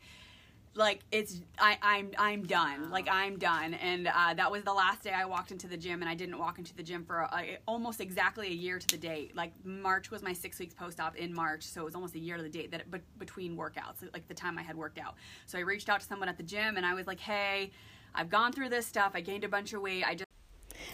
Like 0.78 1.00
it's 1.10 1.40
I, 1.58 1.76
I'm 1.82 2.12
I'm 2.16 2.44
done. 2.44 2.90
Like 2.90 3.08
I'm 3.10 3.36
done, 3.36 3.74
and 3.74 4.06
uh, 4.06 4.34
that 4.34 4.50
was 4.50 4.62
the 4.62 4.72
last 4.72 5.02
day 5.02 5.12
I 5.12 5.24
walked 5.24 5.50
into 5.50 5.66
the 5.66 5.76
gym, 5.76 6.00
and 6.00 6.08
I 6.08 6.14
didn't 6.14 6.38
walk 6.38 6.58
into 6.58 6.74
the 6.74 6.82
gym 6.82 7.04
for 7.04 7.24
uh, 7.24 7.42
almost 7.66 8.00
exactly 8.00 8.46
a 8.46 8.54
year 8.54 8.78
to 8.78 8.86
the 8.86 8.96
date. 8.96 9.36
Like 9.36 9.52
March 9.64 10.10
was 10.10 10.22
my 10.22 10.32
six 10.32 10.58
weeks 10.58 10.74
post 10.74 11.00
op 11.00 11.16
in 11.16 11.34
March, 11.34 11.64
so 11.64 11.82
it 11.82 11.84
was 11.84 11.94
almost 11.94 12.14
a 12.14 12.20
year 12.20 12.36
to 12.36 12.42
the 12.42 12.48
date 12.48 12.70
that 12.70 12.90
but 12.90 13.00
between 13.18 13.56
workouts, 13.56 14.02
like 14.14 14.26
the 14.28 14.34
time 14.34 14.56
I 14.56 14.62
had 14.62 14.76
worked 14.76 14.98
out. 14.98 15.16
So 15.46 15.58
I 15.58 15.62
reached 15.62 15.88
out 15.88 16.00
to 16.00 16.06
someone 16.06 16.28
at 16.28 16.36
the 16.36 16.44
gym, 16.44 16.76
and 16.76 16.86
I 16.86 16.94
was 16.94 17.06
like, 17.06 17.20
hey. 17.20 17.72
I've 18.14 18.30
gone 18.30 18.52
through 18.52 18.70
this 18.70 18.86
stuff. 18.86 19.12
I 19.14 19.20
gained 19.20 19.44
a 19.44 19.48
bunch 19.48 19.74
of 19.74 19.82
weight. 19.82 20.02
I 20.02 20.14
just 20.14 20.27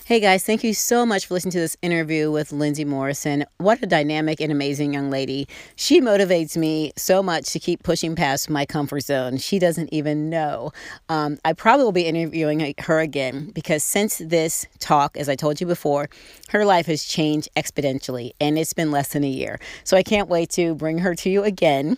Hey 0.07 0.21
guys, 0.21 0.45
thank 0.45 0.63
you 0.63 0.75
so 0.75 1.07
much 1.07 1.27
for 1.27 1.33
listening 1.33 1.53
to 1.53 1.61
this 1.61 1.79
interview 1.81 2.31
with 2.31 2.53
Lindsay 2.53 2.85
Morrison. 2.85 3.47
What 3.57 3.83
a 3.83 3.87
dynamic 3.87 4.39
and 4.39 4.53
amazing 4.53 4.93
young 4.93 5.11
lady. 5.11 5.49
She 5.77 6.01
motivates 6.01 6.59
me 6.59 6.93
so 6.95 7.23
much 7.23 7.51
to 7.53 7.59
keep 7.59 7.83
pushing 7.83 8.15
past 8.15 8.51
my 8.51 8.67
comfort 8.67 9.01
zone. 9.01 9.39
She 9.39 9.59
doesn't 9.59 9.91
even 9.95 10.29
know. 10.29 10.73
Um, 11.09 11.39
I 11.45 11.55
probably 11.55 11.85
will 11.85 11.93
be 11.93 12.07
interviewing 12.07 12.75
her 12.81 13.01
again 13.01 13.51
because 13.55 13.83
since 13.83 14.19
this 14.19 14.67
talk, 14.79 15.17
as 15.17 15.31
I 15.31 15.37
told 15.37 15.59
you 15.59 15.67
before, 15.67 16.11
her 16.51 16.67
life 16.67 16.85
has 16.85 17.05
changed 17.05 17.49
exponentially 17.57 18.33
and 18.41 18.59
it's 18.59 18.75
been 18.75 18.91
less 18.91 19.09
than 19.09 19.25
a 19.25 19.29
year. 19.29 19.59
So 19.85 19.97
I 19.97 20.03
can't 20.03 20.29
wait 20.29 20.51
to 20.51 20.75
bring 20.75 20.99
her 20.99 21.15
to 21.15 21.31
you 21.31 21.45
again. 21.45 21.97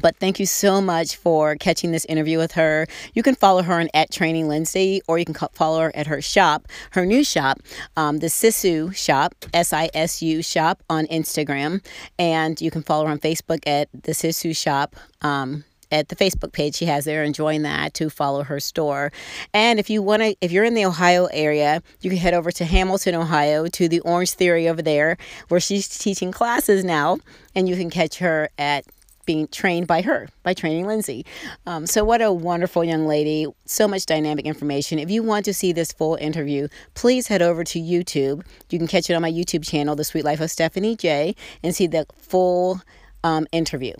But 0.00 0.16
thank 0.16 0.40
you 0.40 0.46
so 0.46 0.80
much 0.80 1.16
for 1.16 1.56
catching 1.56 1.92
this 1.92 2.04
interview 2.06 2.38
with 2.38 2.52
her. 2.52 2.86
You 3.14 3.22
can 3.22 3.34
follow 3.34 3.62
her 3.62 3.80
on 3.80 3.88
at 3.94 4.10
Training 4.10 4.48
Lindsay, 4.48 5.02
or 5.06 5.18
you 5.18 5.24
can 5.24 5.34
follow 5.52 5.80
her 5.80 5.92
at 5.94 6.06
her 6.06 6.22
shop, 6.22 6.66
her 6.92 7.04
new 7.04 7.22
shop, 7.22 7.60
um, 7.96 8.18
the 8.18 8.28
Sisu 8.28 8.94
Shop, 8.94 9.34
S 9.52 9.72
I 9.72 9.90
S 9.94 10.22
U 10.22 10.42
Shop 10.42 10.82
on 10.88 11.06
Instagram, 11.06 11.84
and 12.18 12.60
you 12.60 12.70
can 12.70 12.82
follow 12.82 13.06
her 13.06 13.12
on 13.12 13.18
Facebook 13.18 13.60
at 13.66 13.88
the 13.92 14.12
Sisu 14.12 14.56
Shop. 14.56 14.96
Um, 15.20 15.64
at 15.92 16.08
the 16.08 16.16
Facebook 16.16 16.52
page 16.52 16.74
she 16.74 16.86
has 16.86 17.04
there 17.04 17.22
and 17.22 17.34
join 17.34 17.62
that 17.62 17.92
to 17.94 18.08
follow 18.08 18.42
her 18.42 18.58
store. 18.58 19.12
And 19.52 19.78
if 19.78 19.90
you 19.90 20.02
want 20.02 20.22
to 20.22 20.34
if 20.40 20.50
you're 20.50 20.64
in 20.64 20.72
the 20.72 20.86
Ohio 20.86 21.26
area, 21.26 21.82
you 22.00 22.08
can 22.08 22.18
head 22.18 22.34
over 22.34 22.50
to 22.50 22.64
Hamilton, 22.64 23.14
Ohio 23.14 23.66
to 23.66 23.88
the 23.88 24.00
Orange 24.00 24.32
Theory 24.32 24.68
over 24.68 24.80
there 24.80 25.18
where 25.48 25.60
she's 25.60 25.86
teaching 25.86 26.32
classes 26.32 26.82
now 26.82 27.18
and 27.54 27.68
you 27.68 27.76
can 27.76 27.90
catch 27.90 28.18
her 28.18 28.48
at 28.56 28.86
being 29.24 29.48
trained 29.48 29.86
by 29.86 30.02
her, 30.02 30.28
by 30.42 30.54
Training 30.54 30.86
Lindsay. 30.86 31.24
Um, 31.66 31.86
so, 31.86 32.04
what 32.04 32.22
a 32.22 32.32
wonderful 32.32 32.84
young 32.84 33.06
lady. 33.06 33.46
So 33.66 33.86
much 33.88 34.06
dynamic 34.06 34.46
information. 34.46 34.98
If 34.98 35.10
you 35.10 35.22
want 35.22 35.44
to 35.46 35.54
see 35.54 35.72
this 35.72 35.92
full 35.92 36.16
interview, 36.16 36.68
please 36.94 37.26
head 37.26 37.42
over 37.42 37.64
to 37.64 37.78
YouTube. 37.80 38.44
You 38.70 38.78
can 38.78 38.88
catch 38.88 39.10
it 39.10 39.14
on 39.14 39.22
my 39.22 39.30
YouTube 39.30 39.66
channel, 39.66 39.96
The 39.96 40.04
Sweet 40.04 40.24
Life 40.24 40.40
of 40.40 40.50
Stephanie 40.50 40.96
J, 40.96 41.34
and 41.62 41.74
see 41.74 41.86
the 41.86 42.06
full 42.16 42.80
um, 43.24 43.46
interview 43.52 43.94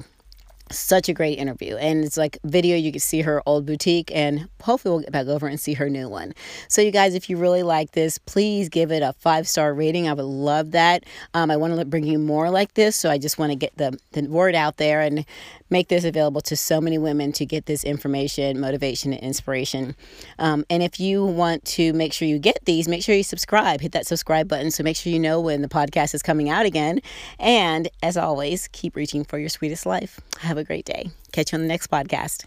such 0.72 1.08
a 1.08 1.12
great 1.12 1.38
interview. 1.38 1.76
And 1.76 2.04
it's 2.04 2.16
like 2.16 2.38
video 2.44 2.76
you 2.76 2.90
can 2.90 3.00
see 3.00 3.22
her 3.22 3.42
old 3.46 3.66
boutique 3.66 4.10
and 4.14 4.48
hopefully 4.62 4.92
we'll 4.92 5.02
get 5.02 5.12
back 5.12 5.26
over 5.26 5.46
and 5.46 5.60
see 5.60 5.74
her 5.74 5.88
new 5.88 6.08
one. 6.08 6.34
So 6.68 6.82
you 6.82 6.90
guys 6.90 7.14
if 7.14 7.30
you 7.30 7.36
really 7.36 7.62
like 7.62 7.92
this 7.92 8.18
please 8.18 8.68
give 8.68 8.90
it 8.90 9.02
a 9.02 9.12
five 9.14 9.46
star 9.46 9.74
rating. 9.74 10.08
I 10.08 10.12
would 10.12 10.22
love 10.22 10.72
that. 10.72 11.04
Um, 11.34 11.50
i 11.50 11.56
want 11.56 11.78
to 11.78 11.84
bring 11.84 12.04
you 12.04 12.18
more 12.18 12.50
like 12.50 12.74
this 12.74 12.96
so 12.96 13.10
i 13.10 13.18
just 13.18 13.38
want 13.38 13.52
to 13.52 13.56
get 13.56 13.76
the, 13.76 13.98
the 14.12 14.22
word 14.22 14.54
out 14.54 14.76
there 14.76 15.00
and 15.00 15.24
make 15.70 15.88
this 15.88 16.04
available 16.04 16.40
to 16.42 16.56
so 16.56 16.80
many 16.80 16.98
women 16.98 17.32
to 17.32 17.46
get 17.46 17.66
this 17.66 17.82
information 17.82 18.60
motivation 18.60 19.12
and 19.12 19.22
inspiration. 19.22 19.96
Um, 20.38 20.64
and 20.68 20.82
if 20.82 21.00
you 21.00 21.24
want 21.24 21.64
to 21.64 21.92
make 21.94 22.12
sure 22.12 22.28
you 22.28 22.38
get 22.38 22.58
these 22.66 22.86
make 22.86 23.02
sure 23.02 23.14
you 23.14 23.22
subscribe. 23.22 23.80
Hit 23.80 23.92
that 23.92 24.06
subscribe 24.06 24.46
button 24.46 24.70
so 24.70 24.82
make 24.82 24.96
sure 24.96 25.12
you 25.12 25.18
know 25.18 25.40
when 25.40 25.62
the 25.62 25.68
podcast 25.68 26.14
is 26.14 26.22
coming 26.22 26.50
out 26.50 26.66
again. 26.66 27.00
And 27.38 27.88
as 28.02 28.16
always 28.16 28.68
keep 28.68 28.94
reaching 28.94 29.24
for 29.24 29.38
your 29.38 29.48
sweetest 29.48 29.86
life. 29.86 30.20
Have 30.40 30.58
a 30.62 30.64
great 30.64 30.86
day. 30.86 31.10
Catch 31.32 31.52
you 31.52 31.56
on 31.56 31.62
the 31.62 31.68
next 31.68 31.90
podcast 31.90 32.46